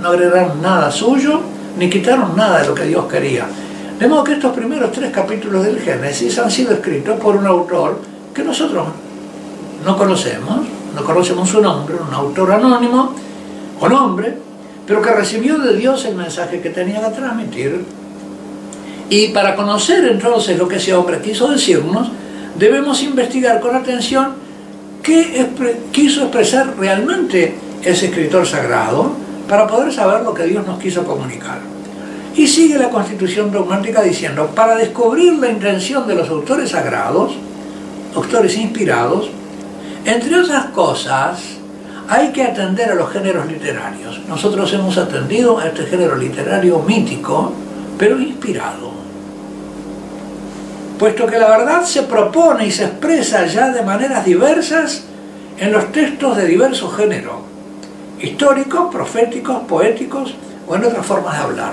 No 0.00 0.08
agregaron 0.08 0.60
nada 0.60 0.90
suyo, 0.90 1.40
ni 1.78 1.88
quitaron 1.88 2.36
nada 2.36 2.60
de 2.60 2.68
lo 2.68 2.74
que 2.74 2.84
Dios 2.84 3.06
quería. 3.06 3.46
De 3.98 4.06
modo 4.06 4.24
que 4.24 4.34
estos 4.34 4.54
primeros 4.54 4.92
tres 4.92 5.10
capítulos 5.10 5.64
del 5.64 5.80
Génesis 5.80 6.38
han 6.38 6.50
sido 6.50 6.72
escritos 6.72 7.18
por 7.18 7.36
un 7.36 7.46
autor 7.46 7.98
que 8.34 8.44
nosotros 8.44 8.86
no 9.84 9.96
conocemos, 9.96 10.60
no 10.94 11.04
conocemos 11.04 11.48
su 11.48 11.62
nombre, 11.62 11.96
un 11.96 12.12
autor 12.12 12.52
anónimo 12.52 13.14
o 13.80 13.88
nombre, 13.88 14.45
pero 14.86 15.02
que 15.02 15.10
recibió 15.10 15.58
de 15.58 15.76
Dios 15.76 16.04
el 16.04 16.14
mensaje 16.14 16.60
que 16.60 16.70
tenía 16.70 17.00
que 17.04 17.16
transmitir. 17.16 17.84
Y 19.08 19.28
para 19.28 19.54
conocer 19.54 20.04
entonces 20.04 20.58
lo 20.58 20.68
que 20.68 20.76
ese 20.76 20.94
hombre 20.94 21.20
quiso 21.20 21.48
decirnos, 21.48 22.10
debemos 22.58 23.02
investigar 23.02 23.60
con 23.60 23.74
atención 23.74 24.34
qué 25.02 25.48
quiso 25.92 26.22
expresar 26.22 26.76
realmente 26.78 27.54
ese 27.84 28.06
escritor 28.06 28.46
sagrado 28.46 29.12
para 29.48 29.66
poder 29.66 29.92
saber 29.92 30.22
lo 30.22 30.34
que 30.34 30.44
Dios 30.44 30.66
nos 30.66 30.78
quiso 30.78 31.04
comunicar. 31.04 31.58
Y 32.34 32.46
sigue 32.46 32.78
la 32.78 32.90
constitución 32.90 33.50
dogmática 33.50 34.02
diciendo, 34.02 34.50
para 34.54 34.76
descubrir 34.76 35.34
la 35.34 35.48
intención 35.48 36.06
de 36.06 36.14
los 36.14 36.28
autores 36.28 36.70
sagrados, 36.70 37.32
autores 38.14 38.56
inspirados, 38.56 39.30
entre 40.04 40.40
otras 40.40 40.66
cosas, 40.66 41.55
hay 42.08 42.32
que 42.32 42.42
atender 42.42 42.90
a 42.90 42.94
los 42.94 43.10
géneros 43.10 43.46
literarios. 43.46 44.20
Nosotros 44.28 44.72
hemos 44.72 44.96
atendido 44.96 45.58
a 45.58 45.66
este 45.66 45.84
género 45.86 46.16
literario 46.16 46.78
mítico, 46.80 47.52
pero 47.98 48.20
inspirado. 48.20 48.92
Puesto 50.98 51.26
que 51.26 51.38
la 51.38 51.50
verdad 51.50 51.84
se 51.84 52.02
propone 52.04 52.66
y 52.66 52.70
se 52.70 52.84
expresa 52.84 53.46
ya 53.46 53.70
de 53.70 53.82
maneras 53.82 54.24
diversas 54.24 55.04
en 55.58 55.72
los 55.72 55.92
textos 55.92 56.36
de 56.36 56.46
diversos 56.46 56.96
géneros, 56.96 57.36
históricos, 58.20 58.94
proféticos, 58.94 59.60
poéticos 59.64 60.34
o 60.66 60.76
en 60.76 60.84
otras 60.84 61.04
formas 61.04 61.36
de 61.36 61.44
hablar. 61.44 61.72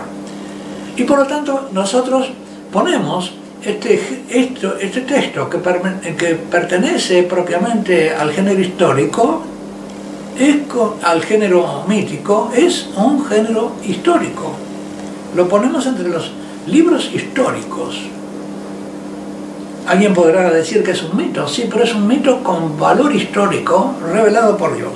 Y 0.98 1.04
por 1.04 1.20
lo 1.20 1.28
tanto 1.28 1.70
nosotros 1.72 2.32
ponemos 2.72 3.34
este, 3.64 4.00
este 4.82 5.02
texto 5.02 5.50
que, 5.50 5.60
que 6.16 6.36
pertenece 6.36 7.24
propiamente 7.24 8.14
al 8.14 8.32
género 8.32 8.60
histórico, 8.60 9.44
es, 10.38 10.58
al 11.04 11.22
género 11.22 11.84
mítico, 11.88 12.52
es 12.56 12.88
un 12.96 13.26
género 13.26 13.74
histórico. 13.86 14.54
Lo 15.36 15.48
ponemos 15.48 15.86
entre 15.86 16.10
los 16.10 16.32
libros 16.68 17.10
históricos. 17.14 18.00
Alguien 19.88 20.14
podrá 20.14 20.50
decir 20.50 20.84
que 20.84 20.92
es 20.92 21.04
un 21.04 21.18
mito, 21.18 21.48
sí, 21.48 21.68
pero 21.70 21.84
es 21.84 21.94
un 21.94 22.08
mito 22.08 22.42
con 22.42 22.78
valor 22.80 23.14
histórico 23.14 23.96
revelado 24.12 24.56
por 24.58 24.76
Dios. 24.76 24.94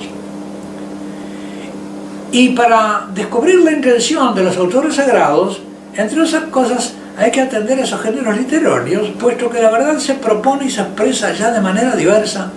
Y 2.32 2.50
para 2.50 3.06
descubrir 3.14 3.60
la 3.60 3.72
intención 3.72 4.34
de 4.34 4.44
los 4.44 4.56
autores 4.56 4.94
sagrados, 4.94 5.60
entre 5.94 6.22
esas 6.22 6.44
cosas 6.44 6.94
hay 7.18 7.30
que 7.30 7.40
atender 7.40 7.78
esos 7.80 8.00
géneros 8.00 8.36
literarios, 8.36 9.08
puesto 9.18 9.50
que 9.50 9.60
la 9.60 9.70
verdad 9.70 9.98
se 9.98 10.14
propone 10.14 10.66
y 10.66 10.70
se 10.70 10.82
expresa 10.82 11.32
ya 11.32 11.50
de 11.50 11.60
manera 11.60 11.96
diversa 11.96 12.50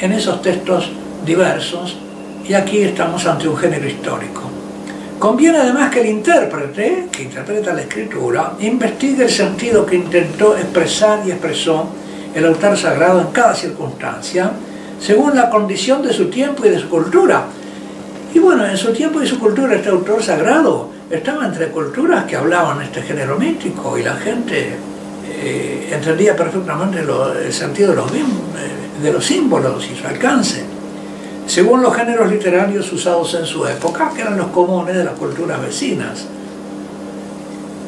en 0.00 0.12
esos 0.12 0.42
textos 0.42 0.90
diversos, 1.24 1.96
y 2.48 2.54
aquí 2.54 2.78
estamos 2.78 3.26
ante 3.26 3.46
un 3.46 3.56
género 3.56 3.86
histórico. 3.86 4.42
Conviene 5.18 5.58
además 5.58 5.90
que 5.90 6.00
el 6.00 6.06
intérprete, 6.06 7.08
que 7.12 7.24
interpreta 7.24 7.74
la 7.74 7.82
escritura, 7.82 8.52
investigue 8.60 9.24
el 9.24 9.30
sentido 9.30 9.84
que 9.84 9.96
intentó 9.96 10.56
expresar 10.56 11.20
y 11.26 11.30
expresó 11.30 11.88
el 12.34 12.46
autor 12.46 12.76
sagrado 12.76 13.20
en 13.20 13.26
cada 13.28 13.54
circunstancia, 13.54 14.52
según 14.98 15.34
la 15.34 15.50
condición 15.50 16.02
de 16.02 16.12
su 16.12 16.30
tiempo 16.30 16.64
y 16.64 16.70
de 16.70 16.78
su 16.78 16.88
cultura. 16.88 17.44
Y 18.32 18.38
bueno, 18.38 18.64
en 18.64 18.76
su 18.76 18.92
tiempo 18.92 19.22
y 19.22 19.26
su 19.26 19.38
cultura 19.38 19.74
este 19.74 19.90
autor 19.90 20.22
sagrado 20.22 20.90
estaba 21.10 21.46
entre 21.46 21.68
culturas 21.68 22.24
que 22.24 22.36
hablaban 22.36 22.80
este 22.80 23.02
género 23.02 23.38
místico 23.38 23.98
y 23.98 24.02
la 24.02 24.14
gente 24.14 24.76
eh, 25.30 25.90
entendía 25.92 26.34
perfectamente 26.36 27.00
el 27.00 27.52
sentido 27.52 27.90
de 27.90 27.96
los, 27.96 28.10
eh, 28.12 28.22
de 29.02 29.12
los 29.12 29.24
símbolos 29.24 29.86
y 29.90 29.96
su 30.00 30.06
alcance, 30.06 30.64
según 31.48 31.82
los 31.82 31.96
géneros 31.96 32.30
literarios 32.30 32.92
usados 32.92 33.34
en 33.34 33.46
su 33.46 33.66
época, 33.66 34.12
que 34.14 34.20
eran 34.20 34.36
los 34.36 34.48
comunes 34.48 34.94
de 34.94 35.02
las 35.02 35.14
culturas 35.14 35.60
vecinas. 35.60 36.26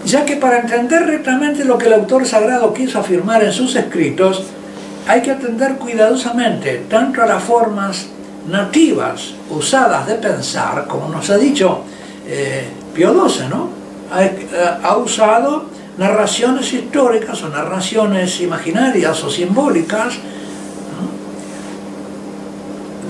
Ya 0.06 0.24
que 0.24 0.36
para 0.36 0.60
entender 0.60 1.02
rectamente 1.06 1.64
lo 1.64 1.76
que 1.76 1.86
el 1.86 1.92
autor 1.92 2.26
sagrado 2.26 2.72
quiso 2.72 2.98
afirmar 2.98 3.44
en 3.44 3.52
sus 3.52 3.76
escritos, 3.76 4.44
hay 5.06 5.20
que 5.20 5.30
atender 5.30 5.74
cuidadosamente 5.74 6.86
tanto 6.88 7.22
a 7.22 7.26
las 7.26 7.42
formas 7.42 8.06
nativas 8.48 9.34
usadas 9.50 10.06
de 10.06 10.14
pensar, 10.14 10.86
como 10.86 11.10
nos 11.10 11.28
ha 11.28 11.36
dicho 11.36 11.82
eh, 12.26 12.66
Pío 12.94 13.28
XII, 13.28 13.48
¿no? 13.48 13.68
Ha, 14.82 14.96
usado 14.96 15.66
narraciones 15.98 16.72
históricas 16.72 17.42
o 17.42 17.48
narraciones 17.50 18.40
imaginarias 18.40 19.22
o 19.22 19.30
simbólicas 19.30 20.14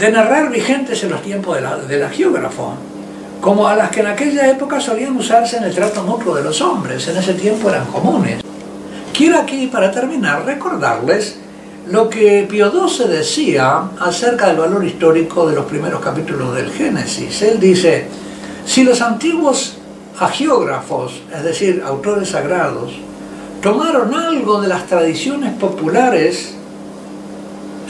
de 0.00 0.10
narrar 0.10 0.50
vigentes 0.50 1.04
en 1.04 1.10
los 1.10 1.22
tiempos 1.22 1.56
de 1.56 1.60
la, 1.60 1.76
de 1.76 2.08
geógrafo, 2.08 2.72
como 3.38 3.68
a 3.68 3.76
las 3.76 3.90
que 3.90 4.00
en 4.00 4.06
aquella 4.06 4.50
época 4.50 4.80
solían 4.80 5.14
usarse 5.14 5.58
en 5.58 5.64
el 5.64 5.74
trato 5.74 6.02
mutuo 6.02 6.34
de 6.34 6.42
los 6.42 6.60
hombres, 6.62 7.06
en 7.08 7.18
ese 7.18 7.34
tiempo 7.34 7.68
eran 7.68 7.84
comunes. 7.86 8.42
Quiero 9.12 9.38
aquí, 9.38 9.66
para 9.66 9.90
terminar, 9.90 10.46
recordarles 10.46 11.36
lo 11.90 12.08
que 12.08 12.46
Pío 12.48 12.70
XII 12.70 13.08
decía 13.08 13.90
acerca 14.00 14.46
del 14.46 14.56
valor 14.56 14.82
histórico 14.84 15.46
de 15.46 15.54
los 15.54 15.66
primeros 15.66 16.00
capítulos 16.00 16.54
del 16.54 16.70
Génesis. 16.70 17.42
Él 17.42 17.60
dice, 17.60 18.06
si 18.64 18.84
los 18.84 19.02
antiguos 19.02 19.76
agiógrafos, 20.18 21.20
es 21.34 21.42
decir, 21.42 21.82
autores 21.84 22.30
sagrados, 22.30 22.92
tomaron 23.60 24.14
algo 24.14 24.62
de 24.62 24.68
las 24.68 24.86
tradiciones 24.86 25.52
populares, 25.54 26.54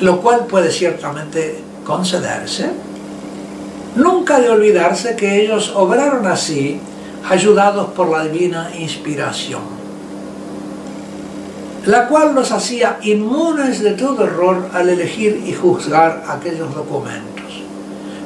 lo 0.00 0.20
cual 0.20 0.46
puede 0.46 0.72
ciertamente 0.72 1.69
concederse, 1.84 2.70
nunca 3.96 4.40
de 4.40 4.50
olvidarse 4.50 5.16
que 5.16 5.42
ellos 5.42 5.72
obraron 5.74 6.26
así, 6.26 6.80
ayudados 7.28 7.90
por 7.90 8.10
la 8.10 8.24
divina 8.24 8.70
inspiración, 8.78 9.62
la 11.86 12.08
cual 12.08 12.34
los 12.34 12.52
hacía 12.52 12.98
inmunes 13.02 13.82
de 13.82 13.92
todo 13.92 14.24
error 14.24 14.68
al 14.72 14.88
elegir 14.88 15.42
y 15.46 15.52
juzgar 15.52 16.24
aquellos 16.28 16.74
documentos. 16.74 17.62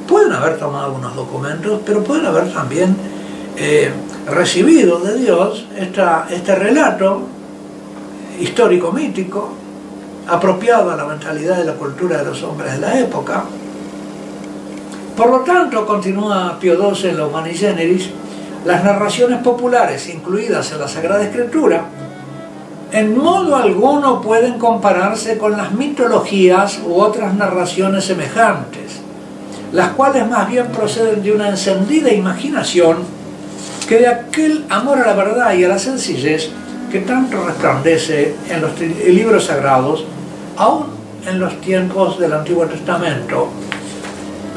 Pueden 0.07 0.33
haber 0.33 0.57
tomado 0.57 0.85
algunos 0.85 1.15
documentos, 1.15 1.81
pero 1.85 2.03
pueden 2.03 2.25
haber 2.25 2.53
también 2.53 2.95
eh, 3.57 3.91
recibido 4.27 4.99
de 4.99 5.19
Dios 5.19 5.65
este 5.77 6.55
relato 6.55 7.21
histórico-mítico, 8.39 9.64
apropiado 10.27 10.91
a 10.91 10.95
la 10.95 11.05
mentalidad 11.05 11.57
de 11.57 11.65
la 11.65 11.73
cultura 11.73 12.17
de 12.17 12.25
los 12.25 12.43
hombres 12.43 12.73
de 12.73 12.79
la 12.79 12.99
época. 12.99 13.43
Por 15.15 15.29
lo 15.29 15.39
tanto, 15.41 15.85
continúa 15.85 16.57
Pío 16.59 16.93
XII 16.93 17.09
en 17.09 17.17
la 17.17 17.27
Humani 17.27 17.53
Generis, 17.53 18.09
las 18.65 18.83
narraciones 18.83 19.41
populares 19.41 20.09
incluidas 20.09 20.71
en 20.71 20.79
la 20.79 20.87
Sagrada 20.87 21.23
Escritura 21.23 21.85
en 22.95 23.17
modo 23.17 23.57
alguno 23.57 24.21
pueden 24.21 24.57
compararse 24.57 25.37
con 25.37 25.57
las 25.57 25.73
mitologías 25.73 26.79
u 26.85 26.93
otras 26.95 27.33
narraciones 27.33 28.05
semejantes, 28.05 29.01
las 29.73 29.89
cuales 29.89 30.25
más 30.29 30.47
bien 30.47 30.67
proceden 30.67 31.21
de 31.21 31.33
una 31.33 31.49
encendida 31.49 32.13
imaginación 32.13 32.99
que 33.89 33.99
de 33.99 34.07
aquel 34.07 34.63
amor 34.69 34.99
a 34.99 35.07
la 35.07 35.13
verdad 35.13 35.53
y 35.55 35.65
a 35.65 35.67
la 35.67 35.77
sencillez 35.77 36.49
que 36.89 36.99
tanto 36.99 37.43
resplandece 37.45 38.35
en 38.49 38.61
los 38.61 38.79
libros 38.79 39.43
sagrados, 39.43 40.05
aún 40.57 40.85
en 41.25 41.39
los 41.39 41.59
tiempos 41.61 42.19
del 42.19 42.33
Antiguo 42.33 42.65
Testamento, 42.65 43.49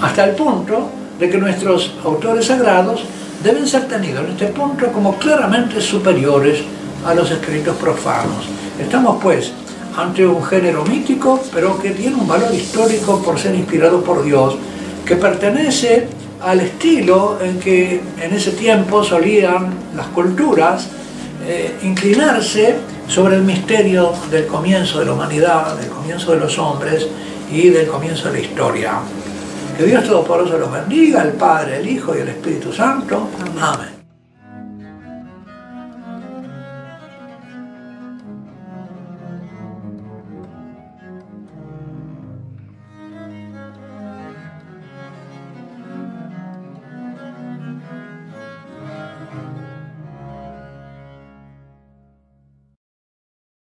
hasta 0.00 0.24
el 0.24 0.34
punto 0.34 0.90
de 1.18 1.28
que 1.28 1.38
nuestros 1.38 1.94
autores 2.04 2.46
sagrados 2.46 3.02
deben 3.42 3.66
ser 3.66 3.88
tenidos 3.88 4.24
en 4.24 4.32
este 4.32 4.46
punto 4.48 4.86
como 4.92 5.16
claramente 5.16 5.80
superiores 5.80 6.60
a 7.04 7.14
los 7.14 7.30
escritos 7.30 7.76
profanos. 7.76 8.46
Estamos 8.80 9.22
pues 9.22 9.52
ante 9.96 10.26
un 10.26 10.44
género 10.44 10.84
mítico, 10.84 11.40
pero 11.52 11.80
que 11.80 11.90
tiene 11.90 12.16
un 12.16 12.28
valor 12.28 12.54
histórico 12.54 13.20
por 13.22 13.38
ser 13.38 13.54
inspirado 13.54 14.02
por 14.02 14.24
Dios, 14.24 14.56
que 15.04 15.16
pertenece 15.16 16.06
al 16.40 16.60
estilo 16.60 17.38
en 17.42 17.58
que 17.58 18.00
en 18.20 18.32
ese 18.32 18.52
tiempo 18.52 19.02
solían 19.02 19.70
las 19.96 20.06
culturas 20.08 20.86
eh, 21.46 21.76
inclinarse 21.82 22.76
sobre 23.08 23.36
el 23.36 23.42
misterio 23.42 24.12
del 24.30 24.46
comienzo 24.46 25.00
de 25.00 25.06
la 25.06 25.12
humanidad, 25.12 25.76
del 25.76 25.88
comienzo 25.88 26.32
de 26.32 26.40
los 26.40 26.58
hombres 26.58 27.08
y 27.50 27.70
del 27.70 27.88
comienzo 27.88 28.28
de 28.28 28.32
la 28.34 28.40
historia. 28.40 28.92
Que 29.76 29.84
Dios 29.84 30.04
Todopoderoso 30.04 30.58
los 30.58 30.70
bendiga, 30.70 31.22
el 31.22 31.32
Padre, 31.32 31.78
el 31.78 31.88
Hijo 31.88 32.14
y 32.16 32.20
el 32.20 32.28
Espíritu 32.28 32.72
Santo. 32.72 33.28
Amén. 33.60 33.97